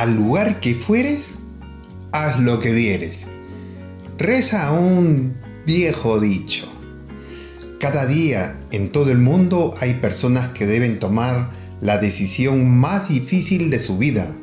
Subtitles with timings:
[0.00, 1.34] Al lugar que fueres,
[2.10, 3.26] haz lo que vieres.
[4.16, 5.34] Reza un
[5.66, 6.66] viejo dicho.
[7.78, 11.50] Cada día en todo el mundo hay personas que deben tomar
[11.82, 14.34] la decisión más difícil de su vida.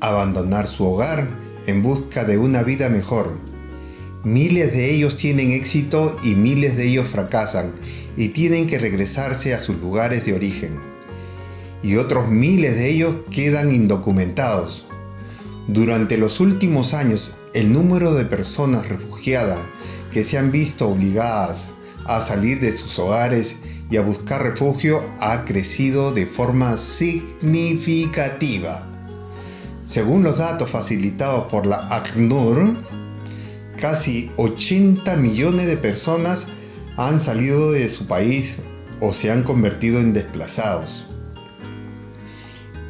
[0.00, 1.28] Abandonar su hogar
[1.68, 3.38] en busca de una vida mejor.
[4.24, 7.70] Miles de ellos tienen éxito y miles de ellos fracasan
[8.16, 10.85] y tienen que regresarse a sus lugares de origen
[11.82, 14.86] y otros miles de ellos quedan indocumentados.
[15.68, 19.58] Durante los últimos años, el número de personas refugiadas
[20.12, 21.72] que se han visto obligadas
[22.04, 23.56] a salir de sus hogares
[23.90, 28.86] y a buscar refugio ha crecido de forma significativa.
[29.84, 32.76] Según los datos facilitados por la ACNUR,
[33.76, 36.46] casi 80 millones de personas
[36.96, 38.58] han salido de su país
[39.00, 41.05] o se han convertido en desplazados.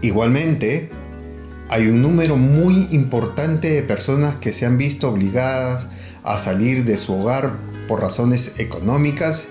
[0.03, 0.91] Igualmente,
[1.69, 5.87] hay un número muy importante de personas que se han visto obligadas
[6.23, 7.57] a salir de su hogar
[7.89, 9.47] por razones económicas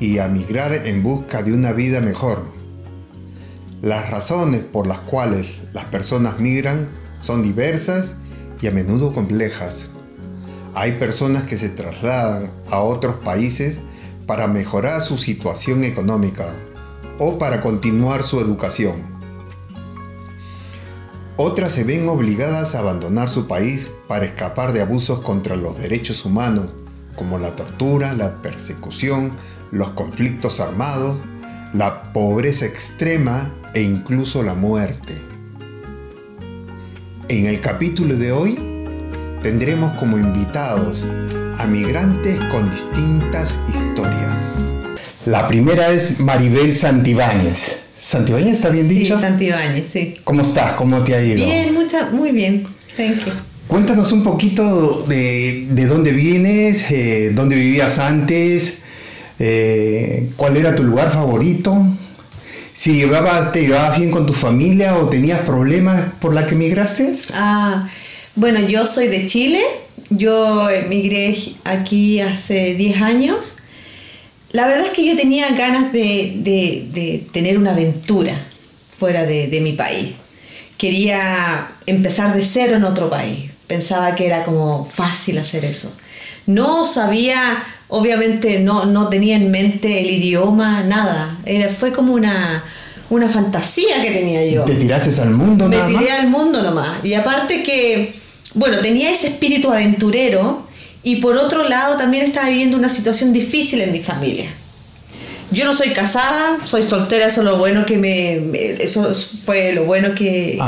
[0.00, 2.44] y a migrar en busca de una vida mejor.
[3.80, 6.88] Las razones por las cuales las personas migran
[7.20, 8.16] son diversas
[8.60, 9.90] y a menudo complejas.
[10.74, 13.80] Hay personas que se trasladan a otros países
[14.26, 16.52] para mejorar su situación económica
[17.18, 19.21] o para continuar su educación.
[21.44, 26.24] Otras se ven obligadas a abandonar su país para escapar de abusos contra los derechos
[26.24, 26.66] humanos,
[27.16, 29.32] como la tortura, la persecución,
[29.72, 31.20] los conflictos armados,
[31.72, 35.20] la pobreza extrema e incluso la muerte.
[37.26, 38.86] En el capítulo de hoy
[39.42, 41.04] tendremos como invitados
[41.58, 44.72] a migrantes con distintas historias.
[45.26, 47.91] La primera es Maribel Santibáñez.
[48.02, 49.14] ¿Santibáñez está bien dicho?
[49.14, 50.14] Sí, Santibáñez, sí.
[50.24, 50.72] ¿Cómo estás?
[50.72, 51.36] ¿Cómo te ha ido?
[51.36, 52.66] Bien, mucha, muy bien.
[52.96, 53.32] Thank you.
[53.68, 58.82] Cuéntanos un poquito de, dónde vienes, eh, dónde vivías antes,
[59.38, 61.86] eh, cuál era tu lugar favorito,
[62.74, 67.08] si llevabas, te llevabas bien con tu familia o tenías problemas por la que migraste.
[67.34, 67.88] Ah,
[68.34, 69.62] bueno, yo soy de Chile,
[70.10, 73.54] yo emigré aquí hace 10 años
[74.52, 78.34] la verdad es que yo tenía ganas de, tener una aventura
[78.98, 80.10] fuera de, mi país.
[80.76, 83.50] Quería empezar de cero en otro país.
[83.66, 85.94] Pensaba que era como fácil hacer eso.
[86.46, 91.38] No sabía, obviamente no, no tenía en mente el idioma, nada.
[91.46, 92.62] Era, fue como una,
[93.08, 94.64] una fantasía que tenía yo.
[94.64, 97.02] ¿Te tiraste al mundo Me tiré al mundo nomás.
[97.04, 98.14] Y aparte que,
[98.54, 100.66] bueno, tenía ese espíritu aventurero
[101.04, 104.46] y por otro lado también estaba viviendo una situación difícil en mi familia.
[105.50, 108.40] Yo no soy casada, soy soltera, eso lo bueno que me,
[108.82, 109.12] eso
[109.44, 110.58] fue lo bueno que,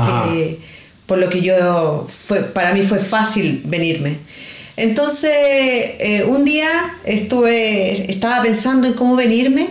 [1.06, 4.18] por lo que yo fue para mí fue fácil venirme.
[4.76, 6.68] Entonces eh, un día
[7.04, 9.68] estuve estaba pensando en cómo venirme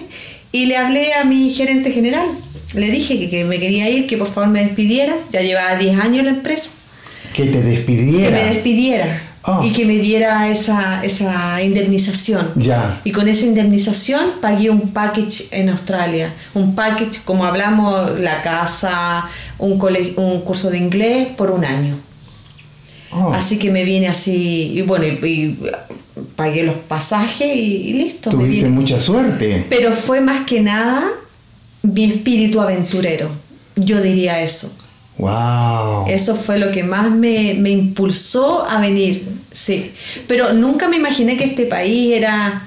[0.51, 2.25] y le hablé a mi gerente general.
[2.73, 5.13] Le dije que, que me quería ir, que por favor me despidiera.
[5.31, 6.71] Ya llevaba 10 años en la empresa.
[7.35, 8.35] Que te despidiera.
[8.35, 9.32] Que me despidiera.
[9.45, 9.61] Ah.
[9.61, 12.51] y que me diera esa, esa indemnización.
[12.55, 13.01] Ya.
[13.03, 16.33] Y con esa indemnización pagué un package en Australia.
[16.53, 19.25] Un package, como hablamos, la casa,
[19.59, 19.73] un,
[20.15, 21.95] un curso de inglés por un año.
[23.11, 23.33] Ah.
[23.35, 25.59] Así que me viene así, y bueno, y,
[26.37, 28.29] pagué los pasajes y, listo.
[28.29, 29.65] Tuviste mucha suerte.
[29.69, 31.03] Pero fue más que nada
[31.81, 33.29] mi espíritu aventurero.
[33.75, 34.71] Yo diría eso.
[35.17, 36.07] Wow.
[36.07, 39.91] Eso fue lo que más me, me, impulsó a venir, sí.
[40.27, 42.65] Pero nunca me imaginé que este país era,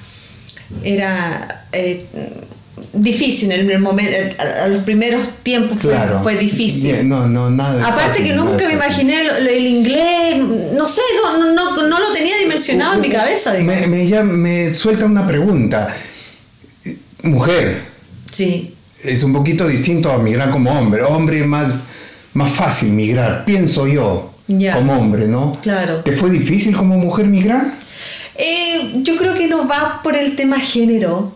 [0.84, 2.06] era eh,
[2.92, 7.08] difícil en el momento, a, los primeros tiempos fue, fue difícil.
[7.08, 7.86] No, no, nada.
[7.86, 10.38] Aparte que nunca me imaginé el, inglés,
[10.74, 13.52] no sé, no, no, no, lo tenía dimensionado en mi cabeza.
[13.54, 15.94] Me, me, me suelta una pregunta.
[17.22, 17.82] Mujer.
[18.30, 18.72] Sí.
[19.02, 21.02] Es un poquito distinto a migrar como hombre.
[21.02, 21.80] Hombre más
[22.36, 24.30] más fácil migrar, pienso yo,
[24.74, 25.58] como hombre, ¿no?
[25.62, 26.02] Claro.
[26.04, 27.66] ¿Te fue difícil como mujer migrar?
[28.36, 31.34] Eh, yo creo que no va por el tema género.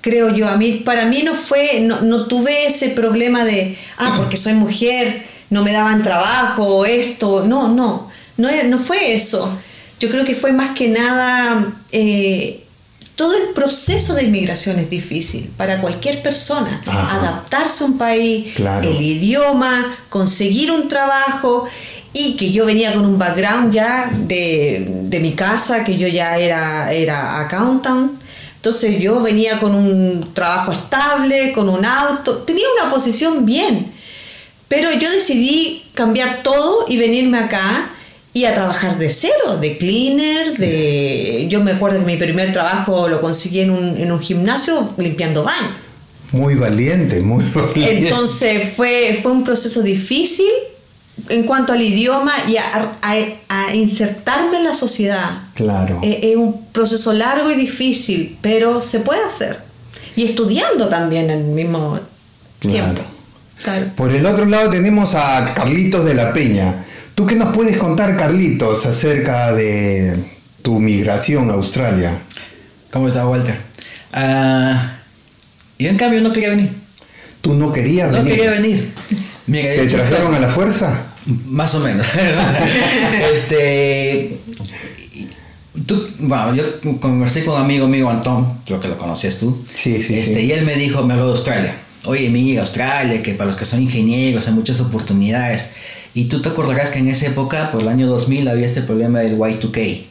[0.00, 0.48] creo yo.
[0.48, 4.52] A mí, para mí no fue, no, no tuve ese problema de, ah, porque soy
[4.52, 7.44] mujer, no me daban trabajo esto.
[7.46, 9.58] No, no, no, no fue eso.
[9.98, 12.63] Yo creo que fue más que nada, eh,
[13.16, 16.80] todo el proceso de inmigración es difícil para cualquier persona.
[16.86, 17.14] Ajá.
[17.16, 18.88] Adaptarse a un país, Claro.
[18.88, 21.66] el idioma, conseguir un trabajo
[22.12, 26.36] y que yo venía con un background ya de, de mi casa, que yo ya
[26.38, 28.20] era, era accountant.
[28.56, 33.92] Entonces yo venía con un trabajo estable, con un auto, tenía una posición bien.
[34.68, 37.90] Pero yo decidí cambiar todo y venirme acá
[38.34, 41.46] y a trabajar de cero, de cleaner, de...
[41.48, 45.44] Yo me acuerdo que mi primer trabajo lo conseguí en un, en un gimnasio limpiando
[45.44, 45.70] baños.
[46.32, 48.08] Muy valiente, muy valiente.
[48.08, 50.50] Entonces fue, fue un proceso difícil
[51.28, 55.38] en cuanto al idioma y a, a- a insertarme en la sociedad.
[55.54, 56.00] Claro.
[56.02, 59.60] Eh, Es un proceso largo y difícil, pero se puede hacer.
[60.16, 62.00] Y estudiando también en el mismo
[62.58, 62.74] Claro.
[62.94, 63.02] tiempo.
[63.62, 63.86] Claro.
[63.96, 66.84] Por el otro lado tenemos a Carlitos de la Peña.
[67.14, 70.16] ¿Tú qué nos puedes contar, Carlitos, acerca de
[70.62, 72.18] tu migración a Australia?
[72.90, 73.56] ¿Cómo está Walter?
[74.12, 74.96] Ah,
[75.78, 76.70] yo en cambio no quería venir.
[77.40, 78.34] ¿Tú no querías No venir?
[78.34, 78.92] quería venir.
[79.46, 81.06] Mira, ¿Te trajeron a la fuerza?
[81.46, 82.06] Más o menos.
[83.34, 84.36] este.
[85.86, 86.64] Tú, bueno, yo
[87.00, 89.62] conversé con un amigo mío, Antón, creo que lo conocías tú.
[89.72, 90.40] Sí, sí, Este, sí.
[90.46, 91.74] Y él me dijo, me habló de Australia.
[92.06, 95.70] Oye, mira, Australia, que para los que son ingenieros hay muchas oportunidades.
[96.14, 99.18] Y tú te acordarás que en esa época, por el año 2000, había este problema
[99.20, 100.04] del Y2K.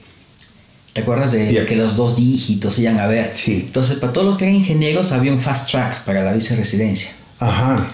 [0.93, 1.57] ¿Te acuerdas de Sí.
[1.67, 3.31] que los dos dígitos iban a ver?
[3.33, 3.63] Sí.
[3.65, 6.59] Entonces, para todos los que eran ingenieros, había un fast track para la visa de
[6.61, 7.11] residencia.
[7.39, 7.87] Ajá.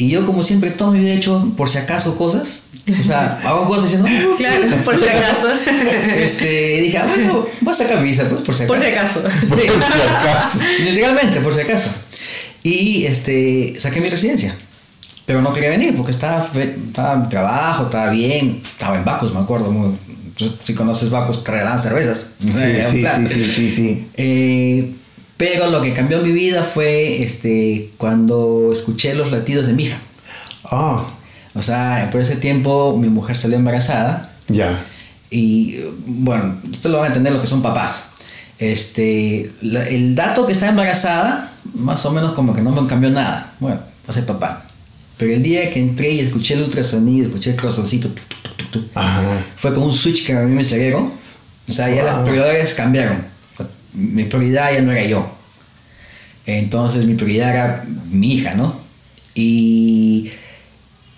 [0.00, 2.60] Y yo, como siempre, toda mi vida he hecho por si acaso cosas.
[3.00, 4.08] O sea, hago cosas diciendo.
[4.08, 5.48] "No, Claro, por si acaso.
[6.16, 8.74] Este, dije, ah, bueno, voy a sacar visa, pues, por si acaso.
[8.74, 9.22] Por si acaso.
[9.40, 9.46] Sí.
[9.48, 10.58] Por si acaso.
[10.84, 11.90] Literalmente, por si acaso.
[12.62, 14.54] Y este, saqué mi residencia.
[15.28, 18.62] Pero no quería venir porque estaba, fe- estaba en trabajo, estaba bien.
[18.64, 19.70] Estaba en Bacos, me acuerdo.
[19.70, 19.92] Muy,
[20.64, 22.28] si conoces Bacos, traerán cervezas.
[22.40, 22.50] Sí,
[22.90, 23.28] sí, plan.
[23.28, 24.08] sí, sí, sí.
[24.16, 24.94] Eh,
[25.36, 29.98] pero lo que cambió mi vida fue este, cuando escuché los latidos de mi hija.
[30.64, 31.04] Ah,
[31.54, 34.82] O sea, por ese tiempo mi mujer salió embarazada ya.
[35.30, 35.76] y
[36.06, 38.06] bueno, ustedes lo van a entender lo que son papás.
[38.58, 43.10] Este, la- el dato que está embarazada, más o menos como que no me cambió
[43.10, 43.52] nada.
[43.60, 44.64] Bueno, va a ser papá.
[45.18, 48.08] Pero el día que entré y escuché el ultrasonido, escuché el corazoncito,
[49.56, 51.12] fue como un switch que a mí me cerebro.
[51.68, 53.24] O sea, ya las prioridades cambiaron.
[53.92, 55.30] Mi prioridad ya no era yo.
[56.46, 58.80] Entonces mi prioridad era mi hija, ¿no?
[59.34, 60.30] Y,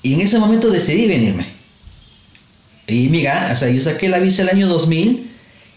[0.03, 1.45] y en ese momento decidí venirme.
[2.87, 5.31] Y mira, o sea, yo saqué la visa el año 2000,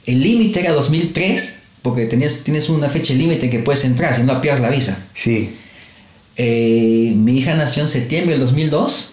[0.08, 4.42] el límite era 2003, porque tenías, tienes una fecha límite que puedes entrar, si no
[4.42, 4.98] pierdes la visa.
[5.14, 5.52] Sí.
[6.38, 9.12] Eh, mi hija nació en septiembre del 2002.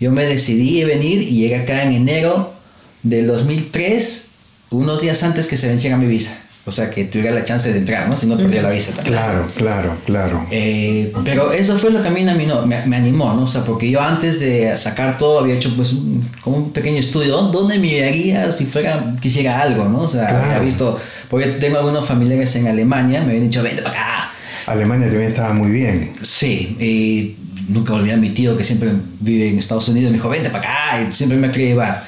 [0.00, 2.52] Yo me decidí venir y llegué acá en enero
[3.02, 4.24] del 2003,
[4.70, 6.38] unos días antes que se venciera mi visa.
[6.66, 8.16] O sea, que tuviera la chance de entrar, ¿no?
[8.16, 9.14] Si no perdía la visa también.
[9.16, 10.46] Claro, claro, claro.
[10.50, 13.44] Eh, pero eso fue lo que a mí me, animó- me, animó, ¿no?
[13.44, 16.98] O sea, porque yo antes de sacar todo había hecho pues un- como un pequeño
[16.98, 17.30] estudio.
[17.34, 20.00] ¿Dó- ¿Dónde me iría si fuera, quisiera algo, ¿no?
[20.02, 20.44] O sea, Claro.
[20.44, 24.32] había visto, porque tengo algunos familiares en Alemania, me habían dicho, vente para acá.
[24.70, 26.10] Alemania también estaba muy bien.
[26.22, 27.36] Sí, y
[27.72, 30.64] nunca olvidé a mi tío que siempre vive en Estados Unidos, me dijo, vente para
[30.92, 32.04] acá, y siempre me quería llevar.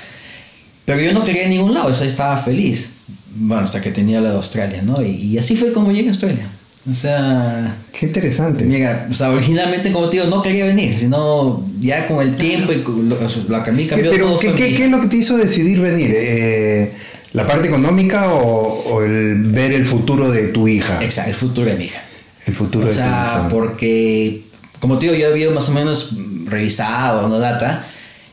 [0.84, 2.90] Pero yo no quería en ningún lado, o sea, estaba feliz.
[3.34, 5.00] Bueno, hasta que tenía la de Australia, ¿no?
[5.02, 6.46] Y, y así fue como llegué a Australia.
[6.90, 8.64] O sea, Qué interesante.
[8.64, 12.80] mira, o sea, originalmente, como digo, no quería venir, sino ya con el tiempo y
[12.80, 13.16] con lo,
[13.48, 15.36] lo que a mí cambió Pero, todo ¿qué, qué- qué es lo que te hizo
[15.36, 16.10] decidir venir?
[16.12, 16.92] Eh,
[17.34, 20.98] ¿La parte económica o, o el ver el futuro de tu hija?
[21.04, 22.02] Exacto, el futuro de mi hija.
[22.50, 23.48] El futuro O de sea, hija.
[23.48, 24.44] porque,
[24.80, 26.14] como te digo, yo había más o menos
[26.46, 27.38] revisado, ¿no?
[27.38, 27.84] Data,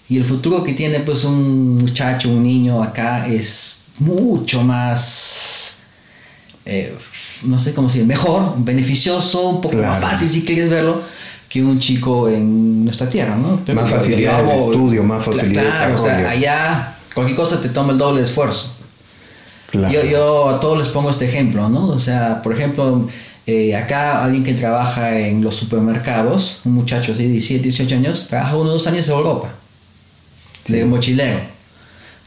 [0.09, 5.73] y el futuro que tiene, pues, un muchacho, un niño acá es mucho más,
[6.65, 6.95] eh,
[7.43, 10.01] no sé cómo decir, mejor, beneficioso, un poco Claro.
[10.01, 11.01] más fácil si quieres verlo,
[11.49, 13.59] que un chico en nuestra tierra, ¿no?
[13.73, 17.91] Más facilidad de estudio, más facilidad de Claro, o sea, allá cualquier cosa te toma
[17.93, 18.73] el doble de esfuerzo.
[19.71, 19.93] Claro.
[19.93, 21.87] Yo, yo a todos les pongo este ejemplo, ¿no?
[21.89, 23.07] O sea, por ejemplo,
[23.47, 28.55] eh, acá alguien que trabaja en los supermercados, un muchacho de 17, 18 años, trabaja
[28.57, 29.49] uno o dos años en Europa,
[30.67, 31.39] de mochilero.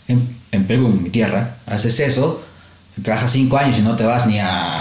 [0.09, 2.43] En, en Perú, en mi tierra, haces eso,
[3.03, 4.81] trabajas 5 años y no te vas ni a...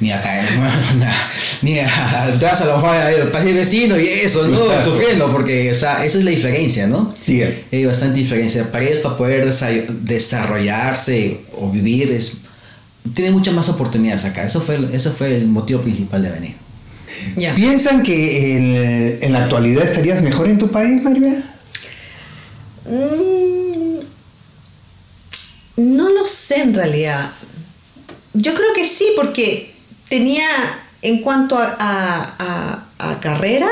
[0.00, 0.44] Ni a caer,
[1.62, 4.64] ni a, te vas a lo mejor al país vecino y eso, ¿no?
[4.64, 4.84] Claro.
[4.84, 7.12] Sufriendo, porque o sea, esa es la diferencia, ¿no?
[7.26, 7.42] Sí.
[7.72, 8.70] Hay bastante diferencia.
[8.70, 12.36] Para ellos, para poder desa- desarrollarse o vivir, es
[13.14, 14.44] tiene muchas más oportunidades acá.
[14.44, 16.54] Eso fue, el- eso fue el motivo principal de venir.
[17.54, 21.42] ¿Piensan que en, en la actualidad estarías mejor en tu país, María?
[22.86, 23.98] Mm,
[25.76, 27.30] no lo sé en realidad.
[28.34, 29.72] Yo creo que sí, porque
[30.08, 30.46] tenía,
[31.02, 32.34] en cuanto a, a-
[32.98, 33.68] a- a carrera,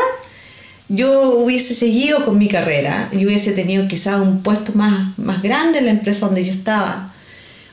[0.88, 5.78] yo hubiese seguido con mi carrera y hubiese tenido quizás un puesto más, más grande
[5.81, 7.12] en la empresa donde yo estaba.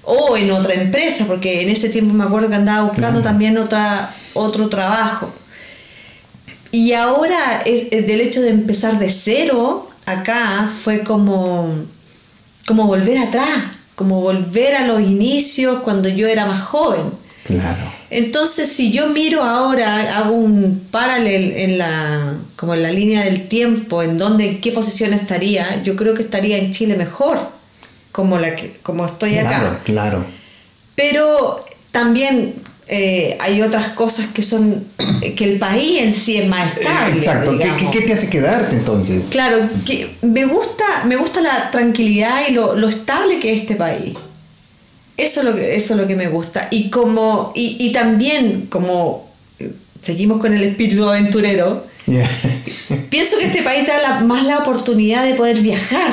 [0.03, 3.23] O en otra empresa, porque en ese tiempo me acuerdo que andaba buscando Claro.
[3.23, 5.33] también otra, otro trabajo.
[6.71, 11.75] Y ahora es, es del hecho de empezar de cero acá fue como,
[12.67, 13.47] como volver atrás,
[13.95, 17.03] como volver a los inicios cuando yo era más joven.
[17.45, 17.91] Claro.
[18.09, 23.47] Entonces, si yo miro ahora, hago un paralel en la, como en la línea del
[23.47, 27.37] tiempo, en dónde, en qué posición estaría, yo creo que estaría en Chile mejor,
[28.13, 29.49] como la que, como estoy acá.
[29.59, 30.25] Claro, claro.
[30.95, 32.53] Pero también
[32.87, 34.85] eh, hay otras cosas que son
[35.35, 37.17] que el país en sí es más estable.
[37.17, 37.57] Exacto.
[37.57, 39.27] ¿Qué, qué, qué te hace quedarte entonces?
[39.29, 43.75] Claro, que me gusta, me gusta la tranquilidad y lo, lo estable que es este
[43.75, 44.13] país.
[45.17, 46.67] Eso es lo que, eso es lo que me gusta.
[46.71, 49.29] Y como, y, y también como
[49.59, 52.29] eh, seguimos con el espíritu aventurero, Yeah.
[53.09, 56.11] pienso que este país da la- más la oportunidad de poder viajar,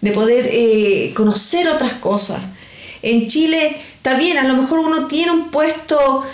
[0.00, 2.40] de poder eh, conocer otras cosas.
[3.02, 6.24] En Chile, está bien, a lo mejor uno tiene un puesto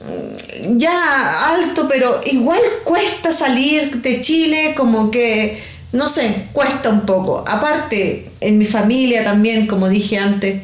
[0.00, 7.02] mm, ya alto, pero igual cuesta salir de Chile, como que, no sé, cuesta un
[7.02, 7.44] poco.
[7.46, 10.62] Aparte, en mi familia también, como dije antes,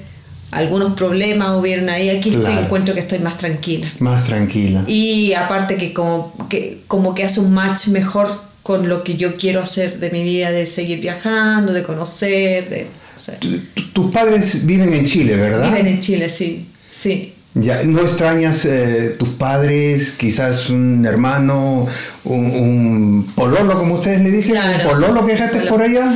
[0.50, 2.11] algunos problemas hubieron ahí.
[2.11, 3.92] Aquí estoy, encuentro que estoy más tranquila.
[4.00, 4.85] Más tranquila.
[4.87, 9.34] Y aparte que como, que como que hace un match mejor con lo que yo
[9.34, 12.86] quiero hacer de mi vida, de seguir viajando, de conocer, de...
[13.16, 13.36] o sea,
[13.92, 15.72] Tus padres viven en Chile, ¿verdad?
[15.72, 17.32] viven en Chile, sí, sí.
[17.54, 21.88] Ya, ¿No extrañas eh, tus padres, quizás un hermano,
[22.22, 24.52] un, un pololo, como ustedes le dicen?
[24.52, 24.84] Claro.
[24.84, 25.70] ¿Un pololo que dejaste Pololo.
[25.76, 26.14] por allá?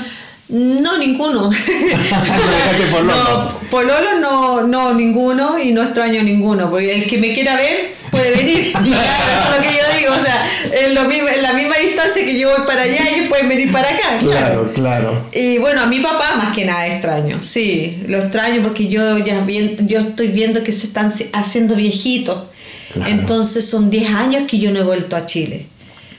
[0.49, 1.51] No, ninguno.
[2.91, 3.15] pololo.
[3.15, 7.95] No, pololo no, no, ninguno y no extraño ninguno, porque el que me quiera ver
[8.11, 8.73] puede venir.
[8.85, 10.47] Claro, eso es lo que yo digo, o sea,
[10.87, 13.73] en, lo mismo, en la misma distancia que yo voy para allá, ellos pueden venir
[13.73, 14.19] para acá.
[14.21, 15.27] Claro, claro.
[15.33, 19.41] Y bueno, a mi papá más que nada extraño, sí, lo extraño porque yo ya
[19.41, 22.45] bien, yo estoy viendo que se están haciendo viejitos.
[22.93, 23.11] Claro.
[23.11, 25.67] Entonces son 10 años que yo no he vuelto a Chile.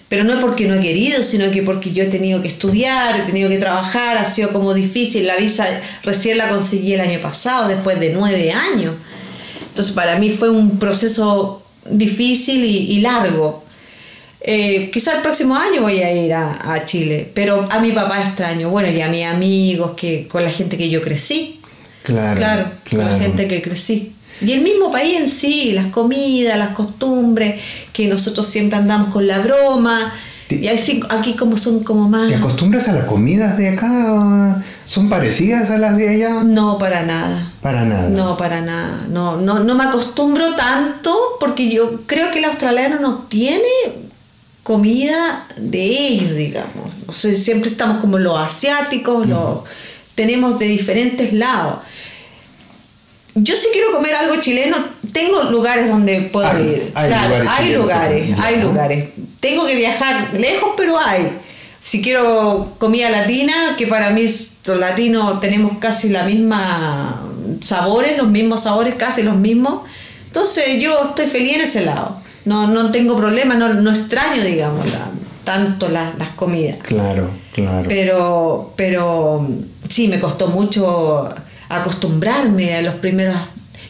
[0.08, 3.24] Pero no porque no he querido, sino que porque yo he tenido que estudiar, he
[3.24, 5.26] tenido que trabajar, ha sido como difícil.
[5.26, 5.66] La visa
[6.04, 8.94] recién la conseguí el año pasado, después de nueve años.
[9.70, 13.64] Entonces para mí fue un proceso difícil y, y largo.
[14.42, 18.22] Eh, quizá el próximo año voy a ir a, a Chile, pero a mi papá
[18.22, 21.60] extraño, bueno, y a mis amigos, que, con la gente que yo crecí.
[22.04, 23.20] Claro, Claro, con la claro.
[23.24, 24.12] gente que crecí.
[24.42, 27.62] Y el mismo país en sí, las comidas, las costumbres,
[27.94, 30.14] que nosotros siempre andamos con la broma.
[30.48, 32.28] Te- Y así, aquí como son como más...
[32.28, 34.62] ¿Te acostumbras a las comidas de acá?
[34.86, 36.44] ¿Son parecidas a las de allá?
[36.44, 37.52] No, para nada.
[37.62, 38.10] Para nada.
[38.10, 39.06] No, para nada.
[39.10, 43.64] No, no, no me acostumbro tanto porque yo creo que el australiano no tiene
[44.64, 46.90] comida de ellos, digamos.
[47.08, 49.60] O sea, siempre estamos como los asiáticos, los
[50.16, 51.78] tenemos de diferentes lados.
[53.36, 54.78] Yo si quiero comer algo chileno,
[55.12, 56.92] tengo lugares donde puedo Hay- ir.
[56.96, 58.64] hay Claro, lugares hay lugares, hay ¿no?
[58.70, 59.10] lugares.
[59.42, 61.30] Tengo que viajar lejos, pero hay.
[61.82, 64.26] Si quiero comida latina, que para mí
[64.66, 67.22] los latinos tenemos casi la misma
[67.62, 69.82] sabores, los mismos sabores, casi los mismos.
[70.28, 72.18] Entonces yo estoy feliz en ese lado.
[72.46, 75.10] No, no tengo problema, no, no extraño, digamos, la-
[75.44, 76.78] tanto la- las comidas.
[76.82, 77.86] Claro, claro.
[77.88, 79.48] Pero, pero
[79.90, 81.30] sí, me costó mucho
[81.70, 83.36] acostumbrarme a los primeros.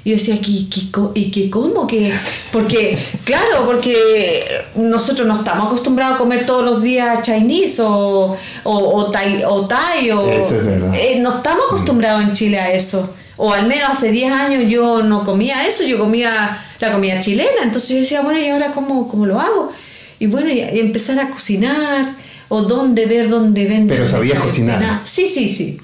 [0.04, 0.82] Yo decía, ¿qué, qué
[1.16, 1.88] ¿y qué cómo?
[1.88, 2.14] que
[2.52, 4.44] Porque, claro, porque
[4.76, 9.66] nosotros no estamos acostumbrados a comer todos los días Chinese o, o, o thai, o,
[9.66, 10.94] thai, o- Eso es verdad.
[10.96, 13.16] eh, no estamos acostumbrados en Chile a eso.
[13.38, 17.64] O al menos hace 10 años yo no comía eso, yo comía la comida chilena.
[17.64, 19.72] Entonces yo decía, bueno, ¿y ahora cómo, cómo lo hago?
[20.20, 22.14] Y bueno, y, empezar a cocinar,
[22.48, 23.88] o dónde ver dónde venden.
[23.88, 24.76] Pero sabías cocinar.
[24.76, 25.10] empanadas.
[25.10, 25.78] Sí, sí, sí.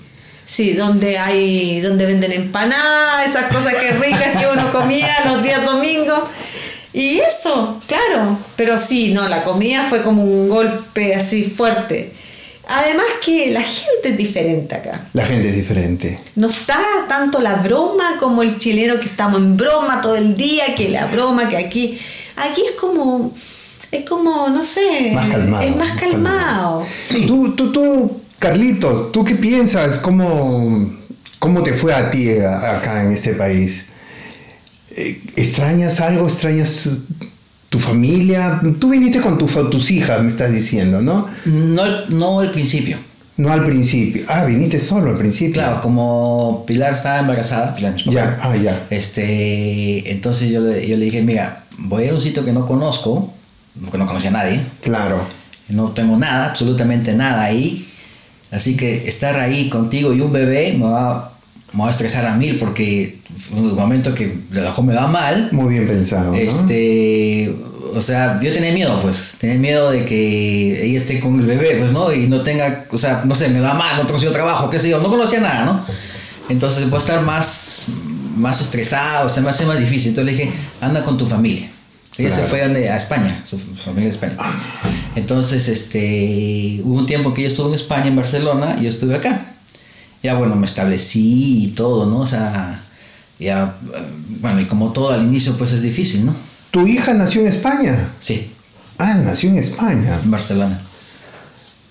[0.52, 5.66] Sí, donde hay, donde venden empanadas, esas cosas que ricas que uno comía los días
[5.66, 6.20] domingos.
[6.92, 8.38] Y eso, claro.
[8.58, 12.12] Pero sí, no, la comida fue como un golpe así fuerte.
[12.68, 15.06] Además que la gente es diferente acá.
[15.14, 16.18] La gente es diferente.
[16.36, 16.78] No está
[17.08, 21.06] tanto la broma como el chileno que estamos en broma todo el día, que la
[21.06, 21.98] broma, que aquí.
[22.36, 23.34] Aquí es como.
[23.90, 25.12] Es como, no sé.
[25.14, 25.64] Más calmado.
[25.64, 26.86] Es más calmado.
[27.04, 27.26] Sí.
[27.26, 30.00] Tú, tú, tú, Carlitos, ¿tú qué piensas?
[30.00, 30.92] ¿Cómo,
[31.38, 33.86] cómo te fue a ti a- acá en este país?
[34.96, 36.28] Eh, ¿Extrañas algo?
[36.28, 36.90] ¿Extrañas
[37.70, 38.60] tu familia?
[38.80, 41.28] Tú viniste con tu tus hijas, me estás diciendo, ¿no?
[41.46, 42.98] No, no al principio.
[43.38, 44.24] No al principio.
[44.28, 45.62] Ah, viniste solo al principio.
[45.62, 48.88] Claro, como Pilar estaba embarazada, Pilar, mi Ya, ah, ya.
[48.90, 52.52] Este, entonces yo le, yo le dije, mira, voy a ir a un sitio que
[52.54, 53.32] no conozco,
[53.92, 55.28] que no conocía a nadie, Claro.
[55.70, 57.88] no tengo nada, absolutamente nada ahí,
[58.52, 61.32] así que estar ahí contigo y un bebé me va,
[61.74, 63.18] me va a estresar a mil porque
[63.52, 66.38] en un momento que el ojo me va mal, Muy bien pensado, ¿no?
[66.38, 67.54] este,
[67.94, 71.76] o sea, yo tenía miedo, pues, tenía miedo de que ella esté con el bebé,
[71.80, 72.14] pues, ¿no?
[72.14, 74.90] Y no tenga, o sea, no sé, me va mal, no conocía trabajo, qué sé
[74.90, 75.86] yo, no conocía nada, ¿no?
[76.50, 77.88] Entonces voy a estar más,
[78.36, 80.10] más estresado, se me hace más difícil.
[80.10, 81.70] Entonces le dije, anda con tu familia.
[82.18, 82.44] Ella Claro.
[82.44, 84.36] se fue a España, su, su familia de España.
[85.16, 89.16] Entonces, este, hubo un tiempo que ella estuvo en España, en Barcelona, y yo estuve
[89.16, 89.46] acá.
[90.24, 92.20] Ya, bueno, me establecí y todo, ¿no?
[92.20, 92.82] O sea,
[93.40, 93.76] ya,
[94.40, 96.36] bueno, y como todo al inicio, pues es difícil, ¿no?
[96.72, 98.10] ¿Tu hija nació en España?
[98.20, 98.52] Sí,
[98.98, 100.20] Ah, nació en España.
[100.24, 100.80] en Barcelona.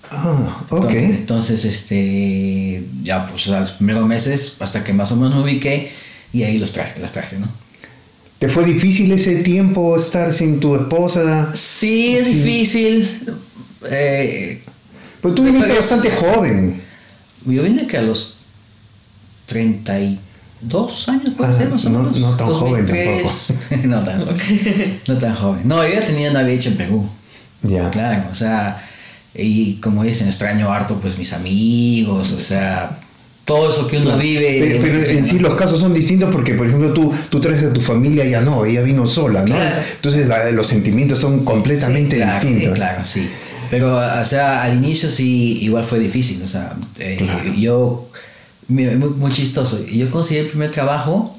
[0.09, 0.83] Ah, ok.
[0.91, 5.43] Entonces, entonces, este, ya pues a los primeros meses, hasta que más o menos me
[5.43, 5.91] ubiqué,
[6.33, 7.47] y ahí los traje, las traje, ¿no?
[8.41, 11.51] ¿Te fue difícil ese tiempo estar sin tu esposa?
[11.53, 13.07] Sí, es difícil.
[13.87, 14.63] Eh,
[15.21, 16.81] Pues tú viniste bastante joven.
[17.45, 18.37] yo vine que a los
[19.45, 22.19] 32 años, puede Ah, ser más o no- menos.
[22.19, 23.53] no tan joven 2003.
[23.85, 24.99] no tan joven.
[25.07, 25.61] No tan joven.
[25.65, 27.07] No, yo ya tenía una hecha en Perú.
[27.61, 27.91] Ya.
[27.91, 28.83] Claro, o sea,
[29.35, 32.97] y como dicen, extraño harto pues mis amigos, o sea,
[33.55, 34.59] todo eso que uno vive.
[34.61, 37.73] Pero, pero en sí los casos son distintos porque, por ejemplo, tú, tú traes a
[37.73, 39.55] tu familia, ya no, ella vino sola, ¿no?
[39.55, 39.81] Claro.
[39.95, 42.69] Entonces la- los sentimientos son completamente claro, distintos.
[42.69, 43.27] sí, claro, sí.
[43.69, 47.53] Pero, o sea, al inicio sí, igual fue difícil, o sea, eh, Claro.
[47.53, 48.09] yo,
[48.67, 51.37] muy, muy chistoso, yo conseguí el primer trabajo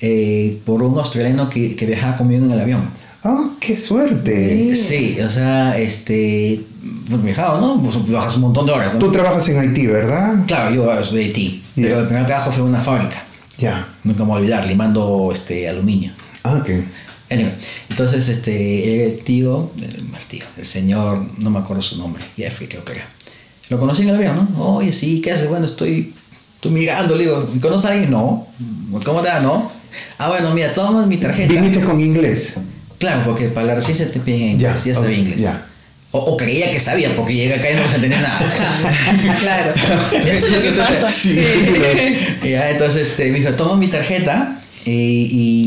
[0.00, 2.82] eh, por un australiano que, que viajaba conmigo en el avión.
[3.22, 4.74] ¡Ah, qué suerte!
[4.76, 6.60] Sí, o sea, este,
[7.18, 7.80] viajaba, ¿no?
[7.82, 8.98] Pues un montón de horas, ¿no?
[8.98, 10.44] Tú trabajas en Haití, ¿verdad?
[10.46, 11.82] Claro, yo soy de Haití, Ya.
[11.82, 13.22] pero el primer trabajo fue en una fábrica,
[13.58, 13.88] Ya.
[14.04, 16.12] nunca me voy a olvidar, limando este, aluminio.
[16.44, 16.70] Ah, ok.
[17.32, 17.52] Anyway,
[17.88, 22.84] entonces este, el tío, el, tío, el señor, no me acuerdo su nombre, Jeffrey creo
[22.84, 23.06] que era.
[23.68, 24.74] Lo conocí en el avión, ¿no?
[24.76, 25.48] Oye, sí, ¿qué haces?
[25.48, 26.12] Bueno, estoy,
[26.56, 28.10] estoy mirando, le digo, ¿me conoces a alguien?
[28.10, 28.48] No.
[29.04, 29.38] ¿Cómo te va?
[29.38, 29.70] No.
[30.18, 31.52] Ah, bueno, mira, toma mi tarjeta.
[31.52, 32.56] ¿Viniste con inglés?
[32.98, 35.40] Claro, porque para la residencia te piden inglés, Ya, ya, sabía ok, inglés.
[35.40, 35.66] ya.
[36.12, 38.38] O, o creía que sabía, porque llegué acá y no se entendía nada.
[39.40, 39.72] claro.
[40.26, 41.10] Eso es lo que pasa.
[41.10, 41.40] Sí.
[42.42, 44.90] Ya, entonces este, me dijo, toma mi tarjeta y,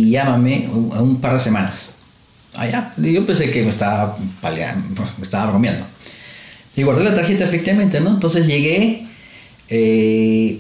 [0.06, 1.92] y llámame un, un par de semanas.
[2.56, 2.94] Ah, ya.
[3.02, 5.86] Y Yo pensé que me estaba paleando, me estaba bromeando.
[6.76, 8.10] Y guardé la tarjeta efectivamente, ¿no?
[8.10, 9.06] Entonces llegué,
[9.70, 10.60] eh,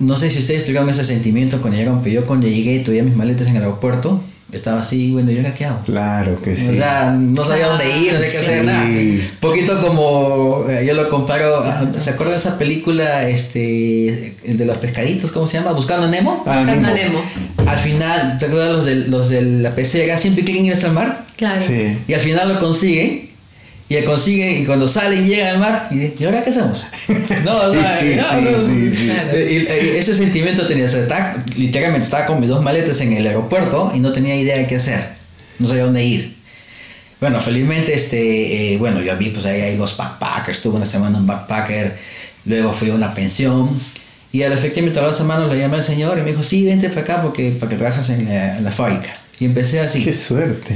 [0.00, 3.14] no sé si ustedes tuvieron ese sentimiento cuando llegaron, pero yo cuando llegué, tuve mis
[3.16, 5.80] maletas en el aeropuerto, estaba así, bueno, ¿y ahora qué hago?
[5.84, 6.68] Claro que sí.
[6.68, 8.66] O sea, no sabía dónde ir, no sabía qué hacer, Sí.
[8.66, 8.88] nada.
[9.40, 14.78] Poquito como, eh, yo lo comparo, ah, ¿se acuerdan de esa película, este, de los
[14.78, 15.72] pescaditos, ¿cómo se llama?
[15.72, 16.44] Buscando a Nemo.
[16.46, 17.20] Ah, Buscando a Nemo.
[17.56, 17.70] Nemo.
[17.70, 20.16] Al final, ¿te acuerdas los de, los de la pecera?
[20.18, 21.24] Siempre quieren irse al mar.
[21.36, 21.60] Claro.
[21.60, 21.98] Sí.
[22.06, 23.30] Y al final lo consigue.
[23.88, 26.50] Y él consigue, y cuando sale y llega al mar, y dice, ¿y ahora qué
[26.50, 26.84] hacemos?
[27.44, 29.06] No, o sea, Sí, no, sí, no, sí, sí.
[29.06, 29.30] Claro.
[29.38, 33.92] ese sentimiento tenía, o sea, estaba- literalmente estaba con mis dos maletas en el aeropuerto
[33.94, 35.06] y no tenía idea de qué hacer,
[35.60, 36.34] no sabía dónde ir.
[37.20, 41.16] Bueno, felizmente, este, eh, bueno, yo vi, pues ahí hay los backpackers, estuve una semana
[41.16, 41.96] en un backpacker,
[42.44, 43.70] luego fui a una pensión,
[44.32, 46.88] y al efectivamente a las semanas le llamé al señor y me dijo, sí, vente
[46.88, 49.16] para acá porque, para que trabajas en la, en la fábrica.
[49.38, 50.02] Y empecé así.
[50.04, 50.74] Qué suerte.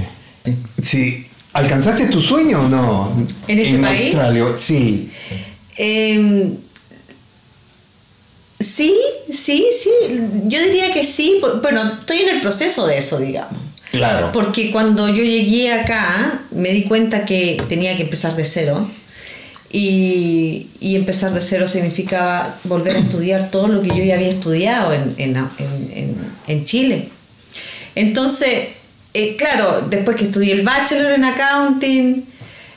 [0.83, 1.27] Sí.
[1.53, 3.27] ¿Alcanzaste tu sueño o no?
[3.49, 4.05] ¿En este país?
[4.07, 5.11] Australia, sí.
[5.77, 6.55] Em,
[8.59, 8.95] sí,
[9.31, 9.91] sí, sí.
[10.45, 11.41] Yo diría que sí.
[11.63, 13.59] Bueno, estoy en el proceso de eso, digamos.
[13.91, 14.31] Claro.
[14.33, 18.89] Porque cuando yo llegué acá, me di cuenta que tenía que empezar de cero.
[19.73, 24.29] Y, y empezar de cero significaba volver a estudiar todo lo que yo ya había
[24.29, 26.17] estudiado en, en, en- en-
[26.49, 27.09] en Chile.
[27.95, 28.69] Entonces,
[29.15, 32.27] eh, claro, después que estudié el bachelor en accounting,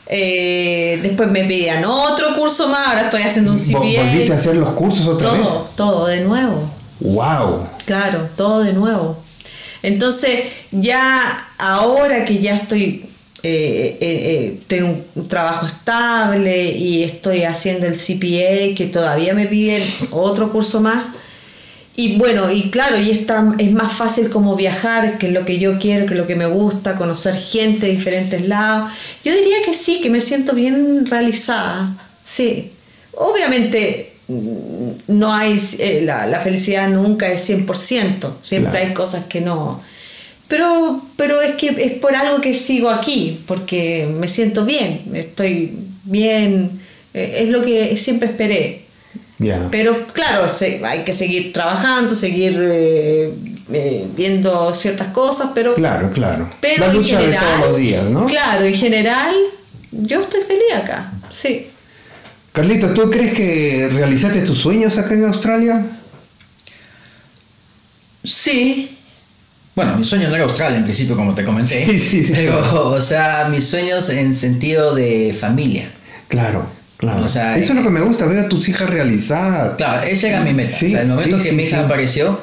[0.07, 3.79] eh, después me pedían otro curso más, ahora estoy haciendo un CPA.
[3.79, 6.55] ¿Volviste a hacer los cursos otra todo, todo de nuevo.
[6.55, 7.13] vez?
[7.13, 7.67] ¡Wow!
[7.85, 9.23] Claro, todo de nuevo.
[9.81, 13.05] Entonces, ya ahora que ya estoy,
[13.43, 19.45] eh, eh, eh, tengo un trabajo estable y estoy haciendo el CPA, que todavía me
[19.45, 21.03] piden otro curso más.
[21.95, 25.60] Y bueno, y claro, y está, es más fácil como viajar, que es lo que
[25.60, 28.91] yo quiero, que es lo que me gusta, conocer gente de diferentes lados.
[29.23, 31.95] Yo diría que sí, que me siento bien realizada.
[32.23, 32.71] Sí.
[33.12, 38.88] Obviamente mm, no hay, eh, la, la felicidad nunca es 100%, siempre Claro.
[38.88, 39.82] hay cosas que no.
[40.47, 45.73] Pero, pero es que es por algo que sigo aquí, porque me siento bien, estoy
[46.06, 46.82] bien,
[47.13, 48.82] eh, es lo que siempre esperé.
[49.71, 53.34] Pero claro, se- hay que seguir trabajando, seguir eh,
[53.71, 56.49] eh, viendo ciertas cosas, pero, Claro, claro.
[56.60, 58.25] pero La en de general, todos los días, ¿no?
[58.25, 59.34] Claro, en general,
[59.91, 61.67] yo estoy feliz acá, sí.
[62.51, 65.86] Carlitos, ¿tú crees que realizaste tus sueños acá en Australia?
[68.23, 68.97] Sí.
[69.75, 71.84] Bueno, mi sueño no era Australia en principio, como te comenté.
[71.86, 72.34] Sí, sí, sí.
[72.36, 75.89] Pero, o sea, mis sueños en sentido de familia.
[76.27, 76.67] Claro,
[77.03, 77.23] claro.
[77.25, 79.75] O sea, Eso es lo que me gusta, ver a tus hijas realizadas.
[79.77, 80.71] Claro, esa era mi meta.
[80.71, 81.83] Sí, o sea, el momento sí, que sí, mi hija sí.
[81.85, 82.39] apareció,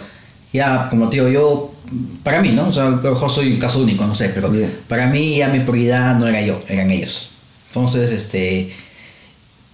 [0.52, 1.74] ya, como te digo, yo,
[2.22, 2.68] para mí, ¿no?
[2.68, 4.72] O sea, a lo mejor soy un caso único, no sé, pero Bien.
[4.88, 7.30] para mí ya mi prioridad no era yo, eran ellos.
[7.68, 8.72] Entonces, este.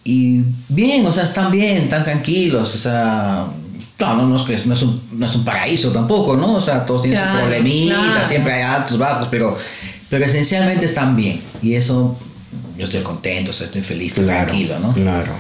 [0.05, 3.47] Y bien, o sea, están bien, están tranquilos, o sea.
[3.97, 6.55] Claro, no, no es, que- no es, un, no es un paraíso tampoco, ¿no?
[6.57, 8.29] O sea, todos tienen sus Claro, problemitas, claro.
[8.29, 9.57] siempre hay altos, bajos, pero,
[10.11, 11.41] pero esencialmente están bien.
[11.63, 12.15] Y eso,
[12.77, 14.93] yo estoy contento, o sea, estoy feliz, estoy Claro, tranquilo, ¿no?
[14.95, 15.33] Claro.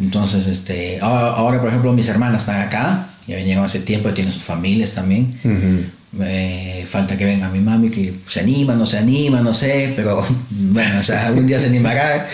[0.00, 4.32] Entonces, este, ahora, ahora, por ejemplo, mis hermanas están acá, ya vinieron hace tiempo, tienen
[4.32, 5.38] sus familias también.
[6.20, 10.24] Eh, falta que venga mi mami, que se anima, no se anima, no sé, pero
[10.50, 12.28] bueno, o sea, algún día se animará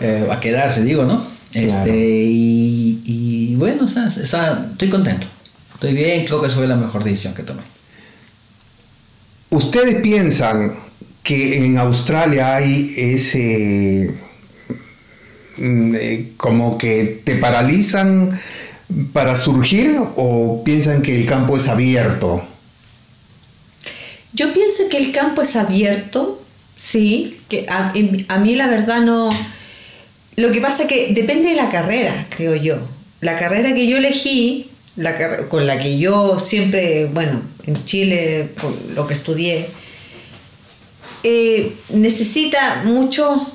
[0.00, 1.22] eh, a quedarse, digo, ¿no?
[1.54, 1.92] Este, Claro.
[1.94, 5.26] y, y bueno, o sea, o sea, estoy contento,
[5.74, 7.62] estoy bien, creo que esa fue la mejor decisión que tomé.
[9.50, 10.74] ¿Ustedes piensan
[11.22, 14.14] que en Australia hay ese...
[15.56, 18.38] mm, eh, como que te paralizan
[19.12, 22.42] para surgir o piensan que el campo es abierto?
[24.32, 26.42] Yo pienso que el campo es abierto,
[26.76, 29.30] sí, que a, mí la verdad no...
[30.36, 32.78] Lo que pasa que depende de la carrera, creo yo.
[33.20, 38.74] La carrera que yo elegí, la con la que yo siempre, bueno, en Chile, por
[38.94, 39.68] lo que estudié,
[41.22, 43.46] eh, necesita mucho,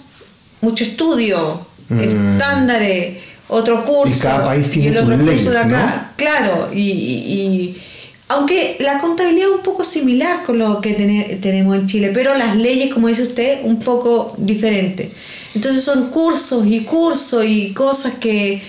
[0.61, 1.99] mucho estudio, Mm.
[2.01, 3.17] estándares,
[3.49, 4.15] otro curso.
[4.17, 5.67] Y cada país tiene el sus otro curso leyes, de acá.
[6.11, 6.17] ¿no?
[6.17, 7.81] Claro, y, y- y-
[8.29, 12.35] aunque la contabilidad es un poco similar con lo que tene- tenemos en Chile, pero
[12.35, 15.09] las leyes, como dice usted, un poco diferentes.
[15.55, 18.61] Entonces son cursos y cursos y cosas que,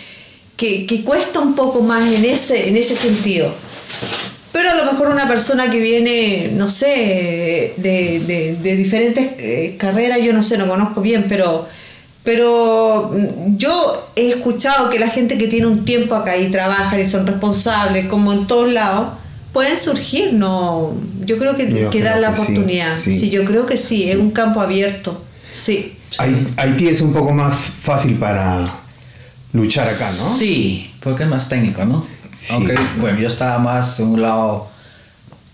[0.56, 3.52] que, que cuesta un poco más en ese, en ese sentido.
[4.58, 9.76] Pero a lo mejor una persona que viene, no sé, de, de- de diferentes eh,
[9.78, 11.68] carreras, yo no sé, no conozco bien, pero,
[12.24, 16.98] pero mm, yo he escuchado que la gente que tiene un tiempo acá y trabajan
[17.00, 19.10] y son responsables, como en todos lados,
[19.52, 20.92] pueden surgir, no
[21.24, 22.98] yo creo que, Yo que creo dan la que sí, oportunidad.
[22.98, 23.16] sí.
[23.16, 25.22] Sí, yo creo que sí, es un campo abierto.
[25.54, 25.92] Sí.
[26.56, 28.64] Haití es un poco más fácil para
[29.52, 30.36] luchar acá, ¿no?
[30.36, 32.04] Sí, porque es más técnico, ¿no?
[32.38, 32.52] Sí.
[32.54, 34.68] Aunque, bueno, yo estaba más en un lado,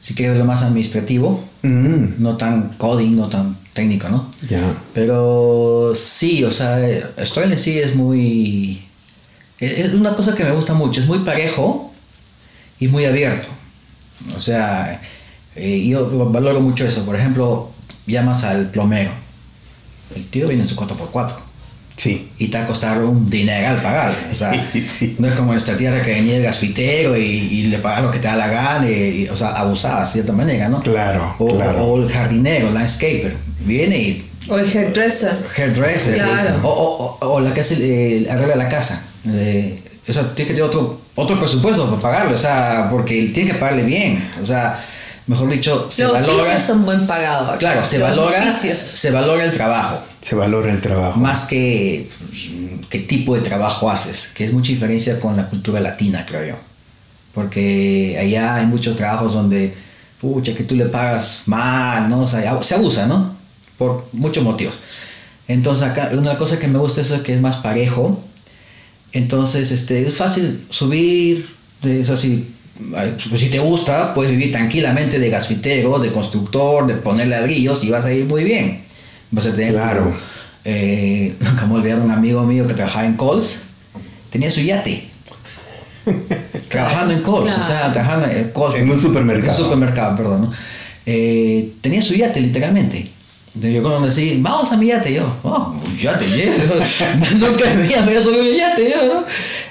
[0.03, 4.31] si quieres verlo más administrativo, Mm, no tan coding, no tan técnico, ¿no?
[4.47, 4.61] ya.
[4.93, 6.77] Pero sí, o sea,
[7.19, 8.85] Australia en sí es muy...
[9.59, 11.91] Es es una cosa que me gusta mucho, es muy parejo
[12.79, 13.49] y muy abierto.
[14.37, 15.01] O sea,
[15.57, 17.07] eh, yo valoro mucho eso.
[17.07, 17.71] Por ejemplo,
[18.07, 19.11] llamas al plomero.
[20.15, 21.33] El tío viene en su 4x4
[21.97, 22.29] Sí.
[22.39, 24.11] y te va a costar un dineral pagar.
[24.33, 25.17] O sea, Sí, sí.
[25.19, 28.11] no es como en esta tierra que venía el gasfitero y, y le pagas lo
[28.11, 28.93] que te da la gana, y,
[29.25, 30.81] y, o sea, abusada de cierta manera, ¿no?
[30.83, 31.85] Claro, O, claro.
[31.85, 35.33] o el jardinero, el landscaper, viene y O el hairdresser.
[35.57, 36.61] hairdresser, Claro.
[36.65, 37.83] o, o, o- o la que hace el,
[38.25, 39.01] el arregla la casa.
[39.29, 39.79] Eh,
[40.09, 43.57] o sea, tiene que tener otro, otro presupuesto para pagarle, o sea, porque tiene que
[43.59, 44.23] pagarle bien.
[44.43, 44.79] O sea,
[45.27, 46.61] mejor dicho, se Los valora.
[46.61, 47.59] son buen pagados.
[47.59, 48.79] Claro, se Los valora, oficios.
[48.79, 51.19] se valora el trabajo Se valora el trabajo.
[51.19, 52.09] más que
[52.91, 56.57] qué tipo de trabajo haces, que es mucha diferencia con la cultura latina, creo yo.
[57.33, 59.75] Porque allá hay muchos trabajos donde,
[60.21, 62.21] pucha, que tú le pagas mal, ¿no?
[62.23, 63.35] O sea, se abusa, ¿no?
[63.79, 64.79] Por muchos motivos.
[65.49, 68.23] Entonces acá, una cosa que me gusta es que es más parejo.
[69.13, 71.49] Entonces, este, es fácil subir,
[71.83, 72.47] de, o sea, si, ay,
[73.29, 77.91] pues, si te gusta, puedes vivir tranquilamente de gasfitero, de constructor, de poner ladrillos y
[77.91, 78.83] vas a ir muy bien.
[79.31, 80.13] Vas a tener tu- Claro.
[80.65, 83.63] eh, nunca me olvidar un amigo mío que trabajaba en Coles,
[84.31, 85.09] tenía su yate.
[86.69, 88.83] trabajando en Coles, o sea, trabajando en Coles.
[88.83, 89.53] En un supermercado.
[89.53, 90.41] En un supermercado, perdón.
[90.43, 90.53] ¿no?
[91.07, 93.09] Eh, tenía su yate, literalmente.
[93.55, 96.53] Entonces yo cuando decía, vamos a mi yate, yo, oh, un yate, yeah.
[97.39, 99.25] nunca me había subido un yate, yo, ¿no?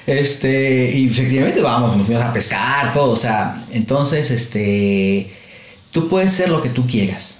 [0.06, 5.32] Este, y efectivamente vamos, nos fuimos a pescar, todo, o sea, entonces, este,
[5.90, 7.38] tú puedes ser lo que tú quieras.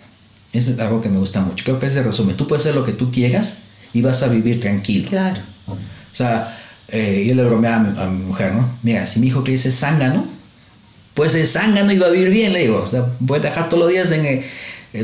[0.53, 1.64] Eso es algo que me gusta mucho.
[1.64, 2.37] Creo que ese resumen.
[2.37, 3.59] Tú puedes ser lo que tú quieras
[3.92, 5.09] y vas a vivir tranquilo.
[5.09, 5.40] Claro.
[5.66, 5.77] O
[6.16, 6.57] sea,
[6.88, 8.68] eh, yo le bromeaba a mi, a mi mujer, ¿no?
[8.83, 10.24] Mira, si mi hijo quiere ser zángano,
[11.14, 12.83] puede ser zángano y va a vivir bien, le digo.
[12.83, 14.44] O sea, puede dejar todos los días en, eh,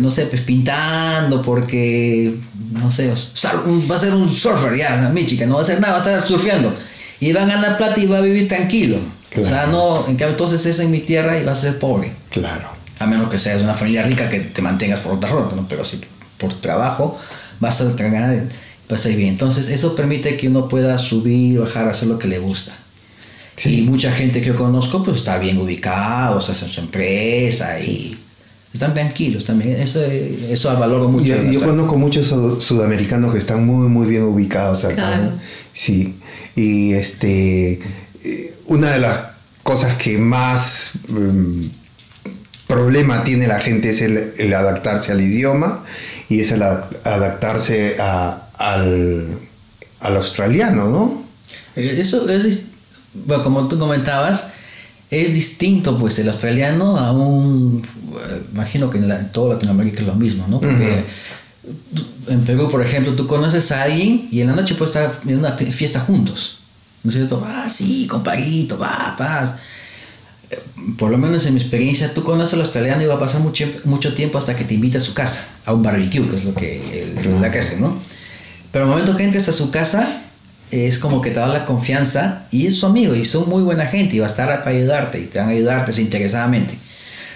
[0.00, 2.32] no sé, pues pintando porque,
[2.70, 5.94] no sé, va a ser un surfer ya, mi chica, no va a hacer nada,
[5.94, 6.72] va a estar surfeando.
[7.20, 8.98] Y va a ganar plata y va a vivir tranquilo.
[9.38, 12.12] O sea, no, en cambio, entonces eso en mi tierra y vas a ser pobre.
[12.30, 12.68] Claro.
[12.98, 15.66] A menos que seas una familia rica que te mantengas por otra ruta, ¿no?
[15.68, 16.00] Pero si
[16.38, 17.18] por trabajo
[17.60, 18.44] vas a ganar,
[18.88, 19.28] vas a ir bien.
[19.30, 22.72] Entonces, eso permite que uno pueda subir, bajar, hacer lo que le gusta.
[23.64, 27.78] Y mucha gente que yo conozco, pues está bien ubicado, o sea, en su empresa
[27.78, 28.16] y
[28.72, 29.80] están tranquilos también.
[29.80, 31.34] Eso, eso valoro mucho.
[31.50, 35.32] Yo, conozco muchos sudamericanos que están muy, muy bien ubicados acá.
[35.72, 36.14] Sí.
[36.60, 37.80] Y este,
[38.22, 39.18] eh, una de las
[39.62, 41.66] cosas que más mm,
[42.66, 45.82] problema tiene la gente es el, adaptarse al idioma
[46.28, 49.26] y es el adaptarse al,
[50.00, 51.24] al australiano, ¿no?
[51.76, 52.66] Eh, eso es
[53.14, 54.48] bueno, como tú comentabas,
[55.10, 60.14] es distinto pues el australiano a un, eh, imagino que en, toda Latinoamérica es lo
[60.14, 60.60] mismo, ¿no?
[60.60, 61.04] Porque
[62.28, 65.38] en Perú, por ejemplo, tú conoces a alguien y en la noche puedes estar en
[65.38, 66.58] una fiesta juntos,
[67.02, 67.42] ¿no es cierto?
[67.46, 69.54] Ah, sí, compadrito, va, paz.
[70.96, 73.66] Por lo menos en mi experiencia, tú conoces al australiano y va a pasar mucho,
[73.84, 76.54] mucho tiempo hasta que te invita a su casa, a un barbecue, que es lo
[76.54, 77.96] que el, la que hace, ¿no?
[78.72, 80.22] Pero al momento que entres a su casa,
[80.70, 83.86] es como que te da la confianza y es su amigo y son muy buena
[83.86, 86.78] gente y va a estar para ayudarte y te van a ayudarte desinteresadamente.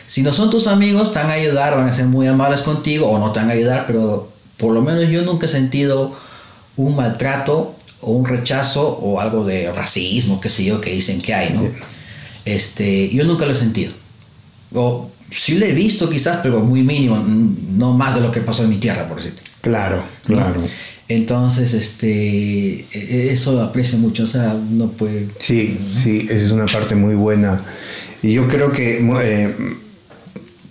[0.07, 3.09] Si no son tus amigos, te van a ayudar, van a ser muy amables contigo
[3.09, 6.15] o no te van a ayudar, pero por lo menos yo nunca he sentido
[6.77, 11.35] un maltrato o un rechazo o algo de racismo, qué sé yo, que dicen que
[11.35, 11.63] hay, ¿no?
[12.45, 13.93] Este, yo nunca lo he sentido.
[14.75, 18.65] O sí lo he visto quizás, pero muy mínimo, no más de lo que pasó
[18.65, 19.43] en mi tierra, por decirte.
[19.61, 20.57] Claro, claro.
[21.09, 25.29] Entonces, este, e, e, eso aprecio mucho, o sea, no puede...
[25.39, 27.63] Sí, sí, esa es una parte muy buena.
[28.23, 29.55] Y yo creo que eh,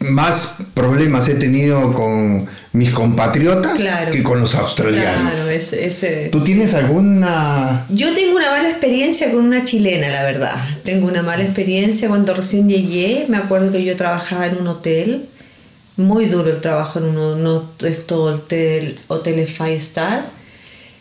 [0.03, 3.79] más problemas he tenido con mis compatriotas
[4.11, 5.33] que con los australianos.
[5.33, 7.85] Claro, ese, ¿Tú tienes alguna...?
[7.89, 10.55] Yo tengo una mala experiencia con una chilena, la verdad.
[10.83, 13.25] Tengo una mala experiencia cuando recién llegué.
[13.29, 15.25] Me acuerdo que yo trabajaba en un hotel
[15.97, 20.25] muy duro el trabajo en uno, de estos hotel, hoteles Five Star.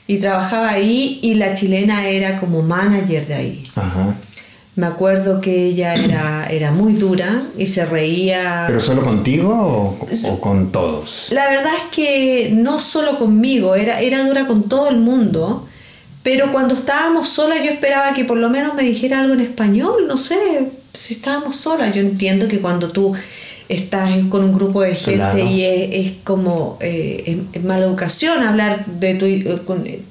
[0.07, 3.71] Y trabajaba ahí y la chilena era como manager de ahí.
[4.75, 8.65] Me acuerdo que ella era, era muy dura y se reía.
[8.67, 11.27] ¿Pero solo contigo o, con todos?
[11.31, 15.69] La verdad es que no solo conmigo, era, era dura con todo el mundo.
[16.23, 20.07] Pero cuando estábamos solas yo esperaba que por lo menos me dijera algo en español,
[20.07, 21.95] no sé, si estábamos solas.
[21.95, 23.15] Yo entiendo que cuando tú
[23.69, 29.15] estás con un grupo de gente y es, como eh, es, mala educación hablar de,
[29.15, 30.03] tu, eh,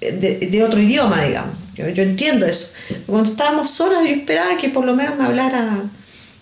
[0.00, 1.63] eh, de, otro idioma, digamos.
[1.74, 2.74] Yo, yo, entiendo eso.
[3.06, 5.82] Cuando estábamos solas yo esperaba que por lo menos me hablara,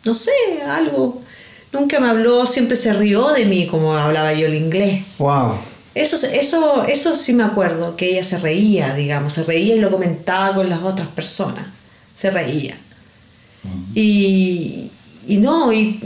[0.05, 0.31] no sé,
[0.66, 1.23] algo.
[1.73, 5.05] Nunca me habló, siempre se rió de mí como hablaba yo el inglés.
[5.18, 5.55] Wow.
[5.95, 9.90] Eso, eso, eso sí me acuerdo, que ella se reía, digamos, se reía y lo
[9.90, 11.66] comentaba con las otras personas.
[12.14, 12.77] Se reía.
[13.95, 14.90] Y,
[15.27, 16.01] y no, y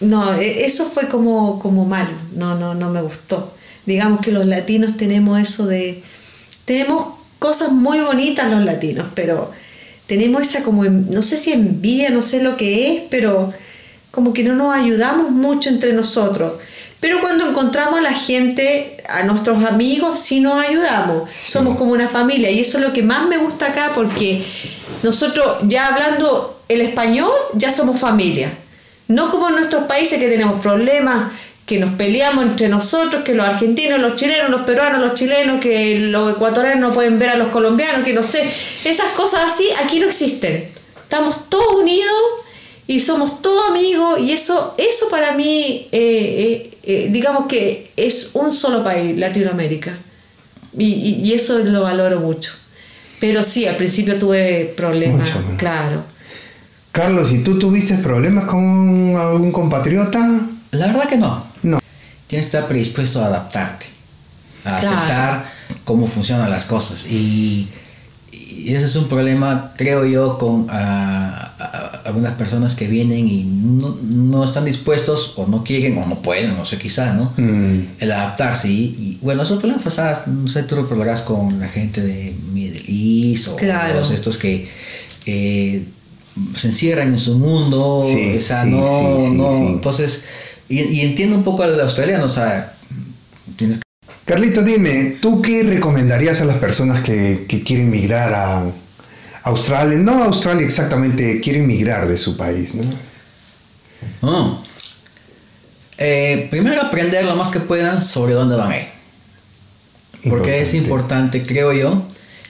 [0.00, 3.54] no, e, eso fue como, como malo, no, no, no me gustó.
[3.86, 6.02] Digamos que los latinos tenemos eso de...
[6.64, 9.50] Tenemos cosas muy bonitas los latinos, pero
[10.06, 13.52] tenemos esa como, no sé si envidia, no sé lo que es, pero
[14.10, 16.54] como que no nos ayudamos mucho entre nosotros.
[17.00, 21.30] Pero cuando encontramos a la gente, a nuestros amigos, sí nos ayudamos.
[21.32, 24.44] Somos como una familia y eso es lo que más me gusta acá porque
[25.02, 28.50] nosotros ya hablando el español, ya somos familia.
[29.06, 31.32] No como en nuestros países que tenemos problemas,
[31.68, 35.98] que nos peleamos entre nosotros, que los argentinos, los chilenos, los peruanos, los chilenos, que
[35.98, 38.42] los ecuatorianos no pueden ver a los colombianos, que no sé.
[38.84, 40.66] Esas cosas así aquí no existen.
[41.02, 42.14] Estamos todos unidos
[42.86, 48.30] y somos todos amigos y eso, eso para mí, eh, eh, eh, digamos que es
[48.32, 49.94] un solo país, Latinoamérica.
[50.76, 52.52] Y, y, eso lo valoro mucho.
[53.20, 56.02] Pero sí, al principio tuve problemas, claro.
[56.92, 60.18] Carlos, ¿y tú tuviste problemas con algún compatriota?
[60.70, 61.47] La verdad que no.
[62.28, 62.30] No.
[62.30, 63.86] Tienes que estar predispuesto a adaptarte,
[64.64, 65.52] a aceptar
[65.84, 67.06] cómo funcionan las cosas.
[67.06, 67.68] Y,
[68.66, 70.66] ese es un problema, creo yo, con
[72.04, 76.64] algunas personas que vienen y no, están dispuestos o no quieren o no pueden, no
[76.64, 77.32] sé, quizá, ¿no?
[77.36, 77.86] Mm.
[77.98, 78.68] El adaptarse.
[78.68, 82.84] Y, bueno, esos problemas pasados, no sé, tú lo probarás con la gente de Middle
[82.86, 84.68] East o todos estos que...
[85.24, 85.84] Eh,
[86.56, 90.24] se encierran en su mundo, o sea, no, no, entonces,
[90.68, 92.74] y, entiendo un poco al australiano, o sea,
[93.56, 93.80] tienes
[94.24, 98.62] Carlito, dime, ¿tú qué recomendarías a las personas que, quieren migrar a
[99.44, 99.96] Australia?
[99.96, 104.62] No a Australia exactamente, quieren migrar de su país, ¿no?
[105.96, 108.88] Eh, primero aprender lo más que puedan sobre dónde van a ir.
[110.28, 112.06] Porque es importante, creo yo,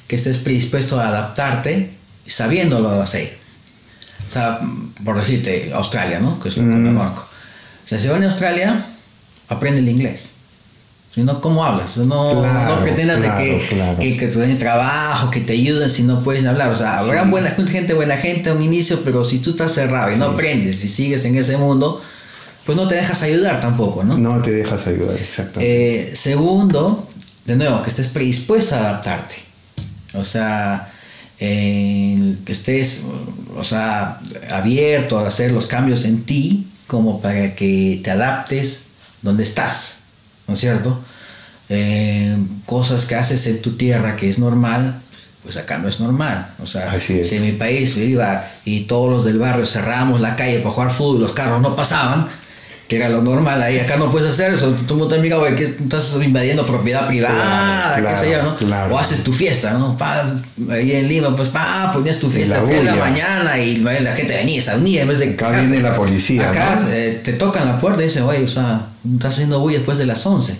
[0.08, 1.90] que estés predispuesto a adaptarte
[2.26, 3.38] sabiéndolo hacer.
[4.28, 4.60] O sea,
[5.04, 6.40] por decirte, Australia, ¿no?
[6.40, 6.96] Que es lo que Mm.
[6.96, 7.27] conozco.
[7.88, 8.84] O sea, si van a Australia,
[9.48, 10.32] aprende el inglés.
[11.14, 11.96] Si no, ¿cómo hablas?
[11.96, 13.98] No, Claro, no pretendas claro, de que, claro.
[13.98, 16.68] que, que te den trabajo, que te ayuden si no puedes hablar.
[16.70, 17.30] O sea, habrá Sí.
[17.30, 20.84] buena gente, buena gente a un inicio, pero si tú estás cerrado y no aprendes
[20.84, 22.00] y sigues en ese mundo,
[22.66, 24.18] pues no te dejas ayudar tampoco, ¿no?
[24.18, 26.10] No te dejas ayudar, exactamente.
[26.10, 27.08] Eh, segundo,
[27.46, 29.36] de nuevo, que estés predispuesto a adaptarte.
[30.12, 30.92] O sea,
[31.40, 33.04] eh, que estés,
[33.56, 34.20] o sea,
[34.50, 38.86] abierto a hacer los cambios en ti como para que te adaptes
[39.22, 39.98] donde estás,
[40.48, 40.98] ¿no es cierto?
[41.68, 45.00] Eh, cosas que haces en tu tierra que es normal,
[45.44, 46.50] pues acá no es normal.
[46.62, 50.34] O sea, Así si en mi país iba y todos los del barrio cerramos la
[50.34, 52.26] calle para jugar fútbol, los carros no pasaban,
[52.88, 55.64] que era lo normal, ahí acá no puedes hacer eso, tú no te güey, que
[55.64, 58.56] estás invadiendo propiedad privada, Claro, qué sé yo, ¿no?
[58.56, 58.94] claro.
[58.94, 59.98] O haces tu fiesta, ¿no?
[59.98, 60.24] Pa,
[60.70, 64.14] ahí en Lima, pues, pa, ponías tu fiesta la las de la mañana y la
[64.14, 65.28] gente venía, se unía en vez de...
[65.28, 66.88] Acá viene la policía, Acá ¿no?
[66.90, 70.06] eh, te tocan la puerta y dicen, oye, o sea, estás haciendo bulla después de
[70.06, 70.56] las 11.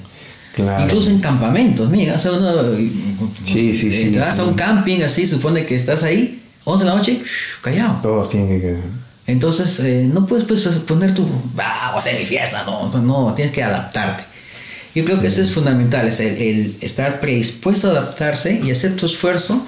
[0.55, 0.85] Claro.
[0.85, 2.53] Incluso en campamentos, mira, o sea, uno,
[3.43, 6.91] Sí, sí, sí, Te vas a un camping así, supone que estás ahí, 11 de
[6.91, 7.23] la noche,
[7.63, 8.01] callado.
[8.03, 9.08] Todos tienen que quedar.
[9.29, 13.53] Entonces, eh, no puedes pues, poner tu, ah, o sea, mi fiesta, no, no, tienes
[13.53, 14.25] que adaptarte.
[14.95, 18.97] Yo creo que eso es fundamental, es el, el estar predispuesto a adaptarse y hacer
[18.97, 19.63] tu esfuerzo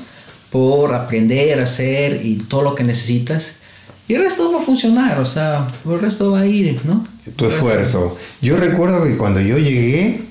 [0.49, 3.57] por aprender, hacer y todo lo que necesitas.
[4.09, 7.05] Y el resto va a funcionar, o sea, el resto va a ir, ¿no?
[7.37, 8.17] Tu esfuerzo.
[8.41, 10.23] Yo recuerdo que cuando yo llegué,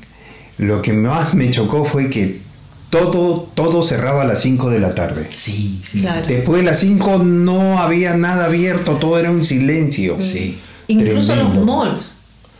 [0.57, 2.41] lo que más me chocó fue que
[2.89, 5.29] todo, todo cerraba a las 5 de la tarde.
[5.35, 6.25] Sí, sí, Claro.
[6.27, 10.17] Después de las 5 no había nada abierto, todo era un silencio.
[10.19, 10.59] sí.
[10.87, 11.59] Incluso Tremendo.
[11.59, 12.15] los malls.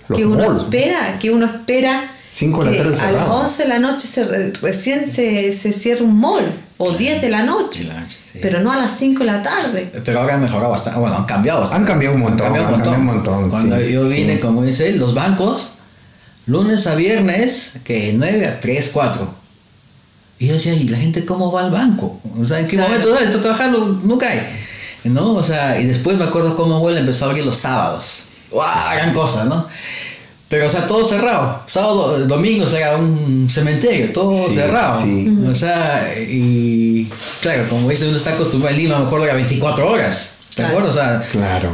[0.07, 0.61] Los que uno malls.
[0.61, 2.11] espera, que uno espera.
[2.31, 3.33] Cinco de la tarde A las cerrado.
[3.41, 6.53] 11 de la noche se re- recién se, se cierra un mall.
[6.77, 7.85] O 10 de la noche.
[7.85, 8.37] De la noche, sí.
[8.39, 9.91] Pero no a las 5 de la tarde.
[10.05, 11.81] Pero ahora han mejorado bastante, bueno, han cambiado bastante.
[11.81, 14.39] Han cambiado un montón, han cambiado un montón, Cuando sí, yo vine, sí.
[14.39, 15.73] como dice él, los bancos,
[16.45, 19.33] lunes a viernes, que 9 a 3, 4.
[20.39, 22.19] Y yo decía, ¿y la gente cómo va al banco?
[22.39, 22.89] O sea, ¿en qué Claro.
[22.91, 23.99] momento "Ah, está trabajando?
[24.03, 24.39] Nunca hay.
[25.03, 25.33] ¿No?
[25.35, 28.23] O sea, y después me acuerdo cómo abuela empezó a abrir los sábados.
[28.51, 28.95] ¡Guau!
[28.95, 29.65] Gran cosa, ¿no?
[30.47, 31.61] Pero, o sea, todo cerrado.
[31.67, 35.01] Sábado, domingo, o sea, un cementerio, todo Sí, cerrado.
[35.03, 35.29] sí.
[35.49, 37.07] O sea, y
[37.41, 40.31] claro, como dice, uno está acostumbrado en Lima, me acuerdo que a 24 horas.
[40.49, 40.69] ¿Te Claro.
[40.79, 40.91] acuerdas?
[40.95, 41.73] O sea, Claro.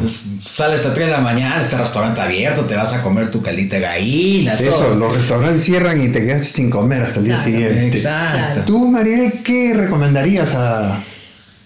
[0.54, 3.42] sales a 3 de la mañana, está el restaurante abierto, te vas a comer tu
[3.42, 4.96] caldita de gallina, Eso, todo.
[4.96, 7.52] los restaurantes cierran y te quedas sin comer hasta el día Claro.
[7.52, 7.98] siguiente.
[7.98, 8.62] Exacto.
[8.66, 11.00] Tú, Mariel, ¿qué recomendarías a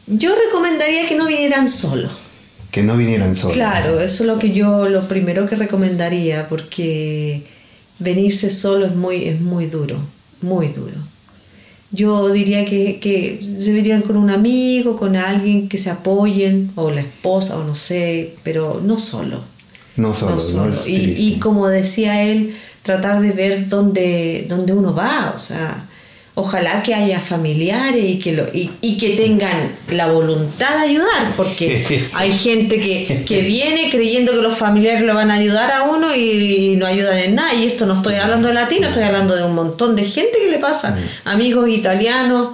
[0.07, 2.11] Yo recomendaría que no vinieran solos.
[2.71, 3.55] que no vinieran solos?
[3.55, 7.43] Claro, eso es lo que yo, lo primero que recomendaría, porque
[7.97, 9.97] venirse solo es muy, es muy duro,
[10.41, 10.95] muy duro.
[11.91, 16.91] Yo diría que, que se vendrían con un amigo, con alguien que se apoyen, o
[16.91, 19.41] la esposa, o no sé, pero no solo.
[19.95, 20.73] No solo, no no, solo.
[20.73, 25.88] es y, y como decía él, tratar de ver dónde, dónde uno va, o sea,
[26.39, 31.35] ojalá que haya familiares y que, lo, y, y que tengan la voluntad de ayudar,
[31.35, 31.85] porque
[32.17, 36.15] hay gente que, que viene creyendo que los familiares lo van a ayudar a uno
[36.15, 39.43] y, no ayudan en nada, y esto no estoy hablando de latino, estoy hablando de
[39.43, 42.49] un montón de gente que le pasa, amigos italianos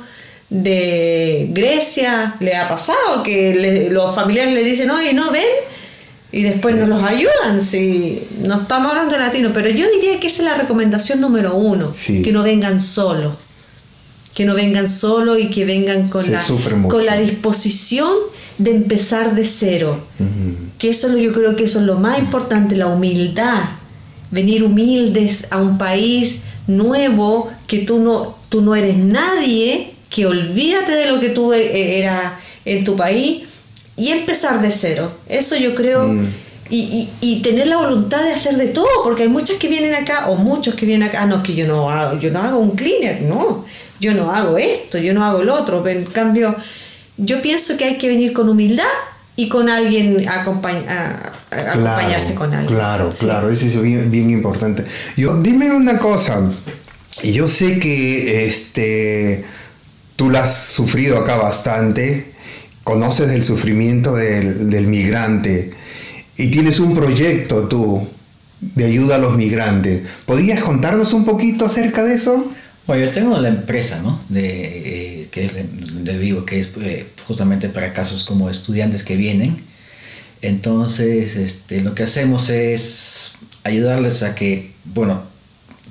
[0.50, 5.44] de Grecia, le ha pasado que le- los familiares le dicen, oye, no ven,
[6.32, 10.28] y después no los ayudan, si no estamos hablando de latino, pero yo diría que
[10.28, 12.22] esa es la recomendación número uno, Sí.
[12.22, 13.36] que no vengan solos,
[14.36, 16.44] que no vengan solos y que vengan con, la,
[16.90, 18.12] con la disposición
[18.60, 20.56] de empezar de cero, Ujú.
[20.78, 23.64] que eso es yo creo que eso es lo más importante, la humildad,
[24.32, 30.92] venir humildes a un país nuevo, que tú no, tú no eres nadie, que olvídate
[30.92, 32.34] de lo que tú eh, eras
[32.66, 33.44] en tu país
[33.98, 35.12] y empezar de cero.
[35.30, 36.28] Eso yo creo, Mm.
[36.70, 39.94] y, y- y tener la voluntad de hacer de todo, porque hay muchas que vienen
[39.94, 42.60] acá, o muchos que vienen acá, "Ah, no, que yo no hago, yo no hago
[42.60, 43.64] un cleaner, no,
[44.00, 46.56] yo no hago esto, yo no hago el otro, en cambio,
[47.18, 48.84] yo pienso que hay que venir con humildad
[49.36, 52.76] y con alguien, acompañ- a- a- acompañarse con alguien.
[52.76, 53.26] Claro, Sí.
[53.26, 54.84] claro, eso es bien, bien importante.
[55.18, 56.42] Yo, dime una cosa,
[57.24, 59.46] yo sé que este,
[60.16, 62.34] tú la has sufrido acá bastante,
[62.84, 65.74] conoces el sufrimiento del, del migrante
[66.38, 68.08] y tienes un proyecto tú
[68.62, 70.02] de ayuda a los migrantes.
[70.26, 72.52] ¿Podrías contarnos un poquito acerca de eso?
[72.88, 74.20] Bueno, yo tengo la empresa, ¿no?
[74.30, 79.16] De, eh, que es de, Vivo, que es eh, justamente para casos como estudiantes que
[79.16, 79.58] vienen.
[80.42, 83.34] Entonces, este, lo que hacemos es
[83.64, 85.24] ayudarles a que, bueno,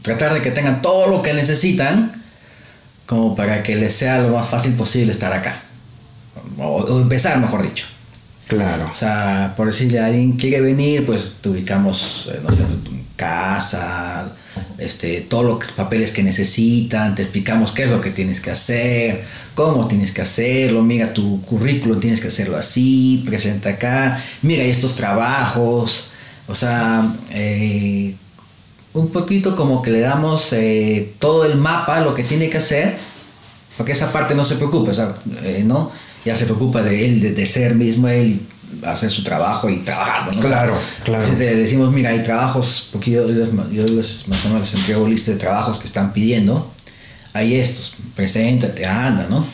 [0.02, 2.12] tratar de que tengan todo lo que necesitan
[3.06, 5.62] como para que les sea lo más fácil posible estar acá.
[6.58, 7.86] O, o empezar, mejor dicho.
[8.46, 8.86] Claro.
[8.90, 12.92] O sea, por decirle a alguien quiere venir, pues te ubicamos, eh, no sé, tu
[13.16, 14.13] casa,
[14.78, 19.24] este, todos los papeles que necesitan, te explicamos qué es lo que tienes que hacer,
[19.54, 24.96] cómo tienes que hacerlo, mira tu currículum, tienes que hacerlo así, presenta acá, mira estos
[24.96, 26.08] trabajos,
[26.46, 28.14] o sea, eh,
[28.92, 32.96] un poquito como que le damos eh, todo el mapa, lo que tiene que hacer,
[33.76, 35.90] porque esa parte no se preocupa, o sea, eh, ¿no?
[36.24, 38.40] Ya se preocupa de él, de, de ser mismo él,
[38.84, 40.40] hacer su trabajo y trabajarlo, ¿no?
[40.40, 41.24] Claro, claro.
[41.24, 45.06] Entonces te decimos, mira, hay trabajos, porque yo, yo les- más o menos les entrego
[45.08, 46.70] lista de trabajos que están pidiendo.
[47.32, 49.44] Hay estos, preséntate, anda, ¿no?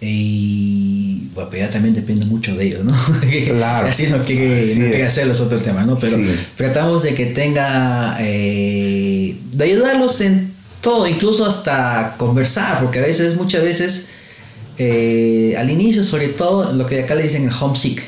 [0.00, 2.94] Y bueno, pero ya también depende mucho de ellos, ¿no?
[3.46, 3.88] Claro.
[3.88, 5.96] Así no quiere, Así no quiere hacerlo, es otro tema, ¿no?
[5.96, 6.24] Pero Sí.
[6.56, 13.34] tratamos de que tenga, eh, de ayudarlos en todo, incluso hasta conversar, porque a veces,
[13.36, 14.06] muchas veces,
[14.78, 18.02] eh, al inicio sobre todo, lo que acá le dicen el homesick.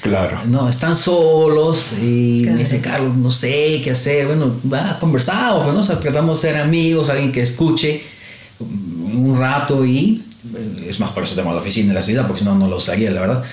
[0.00, 0.40] Claro.
[0.46, 2.54] No, están solos y Claro.
[2.56, 4.26] me dice Carlos, no sé qué hacer.
[4.26, 5.80] Bueno, va, conversamos, pues, ¿no?
[5.80, 8.02] O sea, tratamos de ser amigos, alguien que escuche
[8.60, 10.22] un rato y
[10.56, 12.68] eh, es más por eso tenemos la oficina en la ciudad, porque si no, no
[12.68, 13.44] lo usaría, la verdad.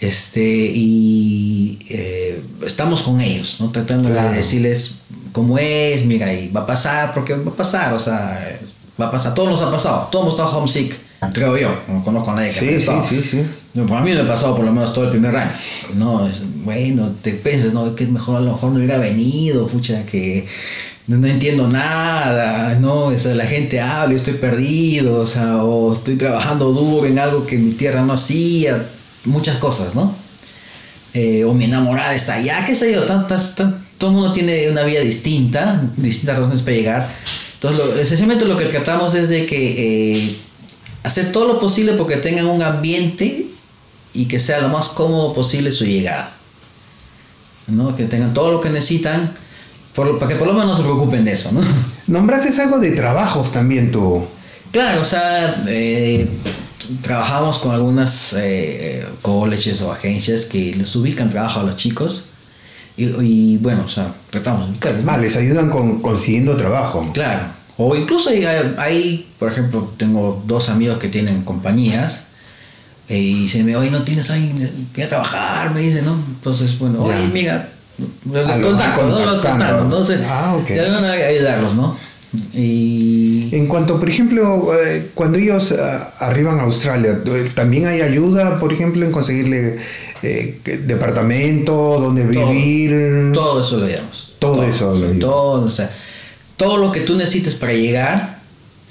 [0.00, 0.42] Este,
[0.74, 3.70] y eh, estamos con ellos, ¿no?
[3.70, 4.30] Tratando Claro.
[4.30, 4.96] de decirles
[5.32, 8.58] cómo es, mira, y va a pasar, porque va a pasar, o sea,
[9.00, 10.94] va a pasar, todos nos ha pasado, todos hemos estado homesick,
[11.32, 13.06] creo yo, no conozco a nadie que Sí, haya sí, estado.
[13.08, 13.42] sí, sí.
[13.74, 15.50] No, para mí me ha pasado por lo menos todo el primer año.
[15.96, 20.04] No, es, bueno, te piensas, no, que mejor a lo mejor no hubiera venido, pucha,
[20.06, 20.46] que
[21.08, 25.62] no, no entiendo nada, no, o sea, la gente habla y estoy perdido, o sea,
[25.64, 28.86] o estoy trabajando duro en algo que mi tierra no hacía,
[29.24, 30.14] muchas cosas, ¿no?
[31.12, 34.68] Eh, o mi enamorada está allá, qué sé yo, tantas, tan- todo el mundo tiene
[34.68, 37.08] una vida distinta, distintas razones para llegar.
[37.54, 40.36] Entonces, lo- esencialmente lo que tratamos es de que eh,
[41.04, 43.46] hacer todo lo posible porque tengan un ambiente
[44.12, 46.32] y que sea lo más cómodo posible su llegada.
[47.68, 47.94] ¿no?
[47.96, 49.32] Que tengan todo lo que necesitan
[49.94, 51.60] por- para que por lo menos no se preocupen de eso, ¿no?
[52.06, 54.24] Nombraste algo de trabajos también tú.
[54.72, 56.28] Claro, o sea, eh,
[57.02, 62.26] trabajamos con algunas eh, colleges o agencias que les ubican trabajo a los chicos
[62.96, 65.04] y, y, bueno, o sea, tratamos de ubicarlos.
[65.04, 65.12] ¿no?
[65.12, 67.08] Ah, les ayudan con consiguiendo trabajo.
[67.14, 67.40] Claro.
[67.76, 68.44] O incluso hay,
[68.78, 72.24] hay, por ejemplo, tengo dos amigos que tienen compañías
[73.08, 75.74] eh, y dicen, oye, ¿no tienes alguien que a trabajar?
[75.74, 76.14] Me dicen, ¿no?
[76.14, 77.16] Entonces, bueno, Ya.
[77.18, 77.68] oye, mira,
[78.32, 79.24] les Ah, los contacto, van ¿no?
[79.24, 79.82] Los contacto.
[79.84, 80.68] Entonces, Ah, ok.
[80.68, 81.96] de alguna manera ayudarlos, ¿no?
[82.52, 83.48] Y...
[83.52, 88.58] En cuanto, por ejemplo, eh, cuando ellos ah, arriban a Australia, eh, ¿también hay ayuda,
[88.58, 89.78] por ejemplo, en conseguirle
[90.22, 92.48] eh, departamento, donde Todo.
[92.50, 93.32] vivir?
[93.32, 94.32] Todo eso lo llevamos.
[94.38, 95.20] Todo eso lo llevamos.
[95.20, 95.90] Todo, o sea,
[96.56, 98.38] todo lo que tú necesites para llegar,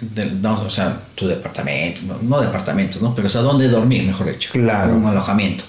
[0.02, 3.14] del- no, o sea, tu departamento, no, departamentos, ¿no?
[3.16, 4.50] Pero o sea, dónde dormir, mejor dicho.
[4.52, 4.94] Claro.
[4.96, 5.64] Un alojamiento.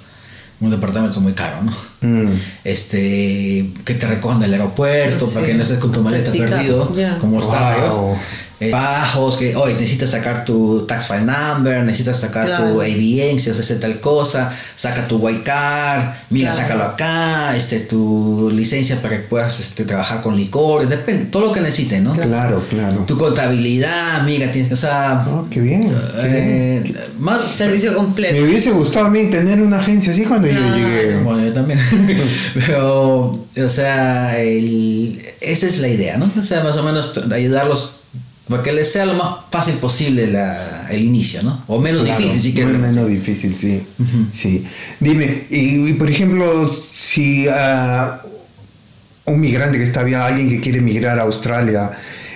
[0.61, 1.73] Un departamento muy caro, ¿no?
[2.01, 2.33] Mm.
[2.65, 5.35] Este, que te recojan del aeropuerto Sí.
[5.35, 7.19] para que no estés con tu maleta perdido, ya.
[7.19, 8.17] como estaba yo.
[8.61, 12.81] Eh, bajos, que hoy necesitas sacar tu tax file number, necesitas sacar tu Claro.
[12.83, 16.63] ABN si haces tal cosa, saca tu white card, mira, Claro.
[16.69, 21.53] sácalo acá, este, tu licencia para que puedas este, trabajar con licor, depende, todo lo
[21.53, 22.13] que necesiten, ¿no?
[22.13, 23.05] Claro, claro.
[23.07, 25.89] Tu contabilidad, amiga, tienes que, o sea, Oh, qué bien.
[26.21, 26.97] qué eh, bien.
[27.19, 28.45] más, Servicio Me completo.
[28.45, 31.17] hubiese gustado a mí tener una agencia así cuando yo llegué.
[31.25, 31.79] Bueno, yo también.
[32.55, 36.31] Pero, o sea, el- esa es la idea, ¿no?
[36.39, 37.94] O sea, más o menos ayudarlos
[38.49, 41.63] para que les sea lo más fácil posible la- el inicio, ¿no?
[41.67, 42.79] O menos Claro, difícil, si quieres.
[42.79, 43.83] menos difícil, sí.
[44.31, 44.67] sí.
[45.01, 48.21] Dime, y, y por ejemplo, si ah,
[49.27, 51.91] un migrante que está bien, alguien que quiere migrar a Australia,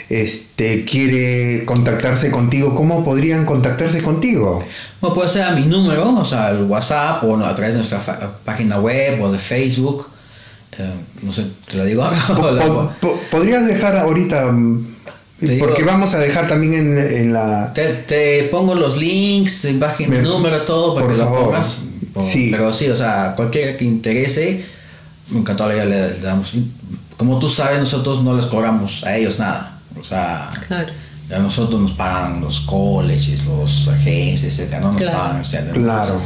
[0.08, 4.64] este, quiere contactarse contigo, ¿cómo podrían contactarse contigo?
[5.02, 8.00] Bueno, puede ser a mi número, o sea, el WhatsApp, o a través de nuestra
[8.46, 10.06] página web o de Facebook.
[10.78, 10.90] Eh,
[11.22, 12.24] no sé, te lo digo ahora.
[12.52, 12.96] la-
[13.30, 14.50] ¿Podrías dejar ahorita?
[15.40, 17.72] Digo- Porque vamos a dejar también en, en la...
[17.72, 21.44] Te, te pongo los links, imagen, Me- número, todo para por que lo favor.
[21.46, 21.76] pongas.
[22.12, 22.48] Por- Sí.
[22.50, 24.64] Pero sí, o sea, cualquiera que interese,
[25.32, 26.52] encantado ya le, le damos.
[27.16, 29.78] Como tú sabes, nosotros no les cobramos a ellos nada.
[30.00, 30.92] O sea, Claro.
[31.34, 35.18] a nosotros nos pagan los colleges, los agencias, etcétera, no nos Claro.
[35.18, 35.42] pagan.
[35.74, 36.20] Claro.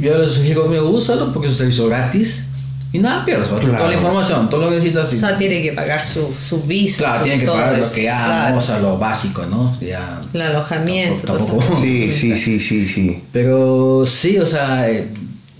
[0.00, 2.44] Yo les sugiero, mira, úsalo porque es un servicio gratis.
[2.92, 5.12] Y nada pierdes, toda la información, todo lo que necesitas.
[5.12, 6.98] O y- sea, tiene que pagar su, su visa.
[7.04, 8.56] Claro, su tienen que pagar lo que ya, Claro.
[8.56, 9.72] o sea, lo básico, ¿no?
[9.80, 11.22] Ya, El alojamiento.
[11.22, 11.82] Tampoco- todo eso.
[11.82, 13.22] Sí, sí, sí, sí, sí.
[13.32, 15.08] Pero sí, o sea, eh,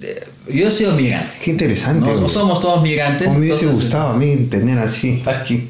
[0.03, 1.37] eh, Yo he sido migrante.
[1.41, 2.11] Qué interesante.
[2.13, 3.29] No, somos todos migrantes.
[3.29, 5.69] Me hubiese entonces, gustado a mí tener así que,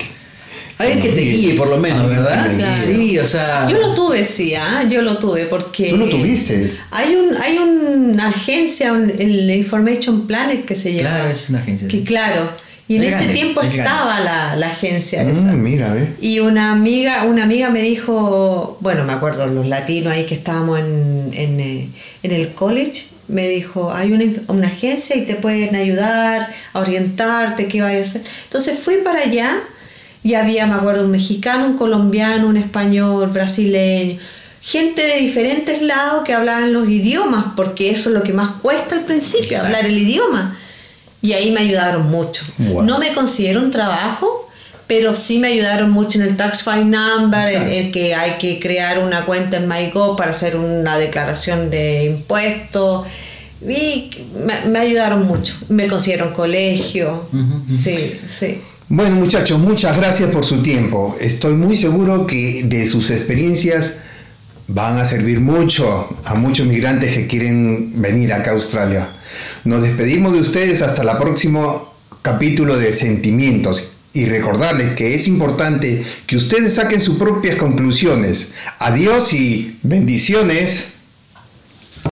[0.81, 2.51] Alguien que te guíe, por lo menos, ¿verdad?
[2.85, 3.67] Sí, o sea.
[3.69, 4.85] Yo lo tuve, sí, ¿ah?
[4.89, 5.91] yo lo tuve porque...
[5.91, 6.71] ¿Tú lo tuviste?
[6.91, 11.11] Hay, un, hay una agencia, un- el Information Planet que se llama.
[11.17, 11.87] Claro, es una agencia.
[11.89, 12.51] Que claro,
[12.89, 15.43] y en Es ese tiempo estaba la, la agencia esa.
[15.43, 16.09] Mm, mira, ve.
[16.21, 20.79] Y una amiga, una amiga me dijo, bueno, me acuerdo los latinos ahí que estábamos
[20.81, 21.89] en, en, eh,
[22.25, 27.69] en el college, me dijo, hay una, una agencia y te pueden ayudar a orientarte,
[27.69, 28.23] qué vaya a hacer.
[28.45, 29.57] Entonces fui para allá
[30.23, 34.19] y había, me acuerdo, un mexicano, un colombiano, un español, brasileño,
[34.61, 38.97] gente de diferentes lados que hablaban los idiomas, porque eso es lo que más cuesta
[38.97, 39.67] al principio, Exacto.
[39.67, 40.59] hablar el idioma.
[41.23, 42.45] Y ahí me ayudaron mucho.
[42.59, 42.83] Wow.
[42.83, 44.49] No me considero un trabajo,
[44.87, 48.59] pero sí me ayudaron mucho en el Tax File Number, en, en que hay que
[48.59, 53.07] crear una cuenta en MyGo para hacer una declaración de impuestos.
[53.63, 55.55] Y me, me ayudaron mucho.
[55.69, 57.29] Me considero un colegio.
[57.77, 58.63] Sí, sí.
[58.93, 61.17] Bueno muchachos, muchas gracias por su tiempo.
[61.21, 63.99] Estoy muy seguro que de sus experiencias
[64.67, 69.09] van a servir mucho a muchos migrantes que quieren venir acá a Australia.
[69.63, 76.03] Nos despedimos de ustedes hasta el próximo capítulo de Sentimientos y recordarles que es importante
[76.27, 78.55] que ustedes saquen sus propias conclusiones.
[78.81, 81.00] Adiós y bendiciones.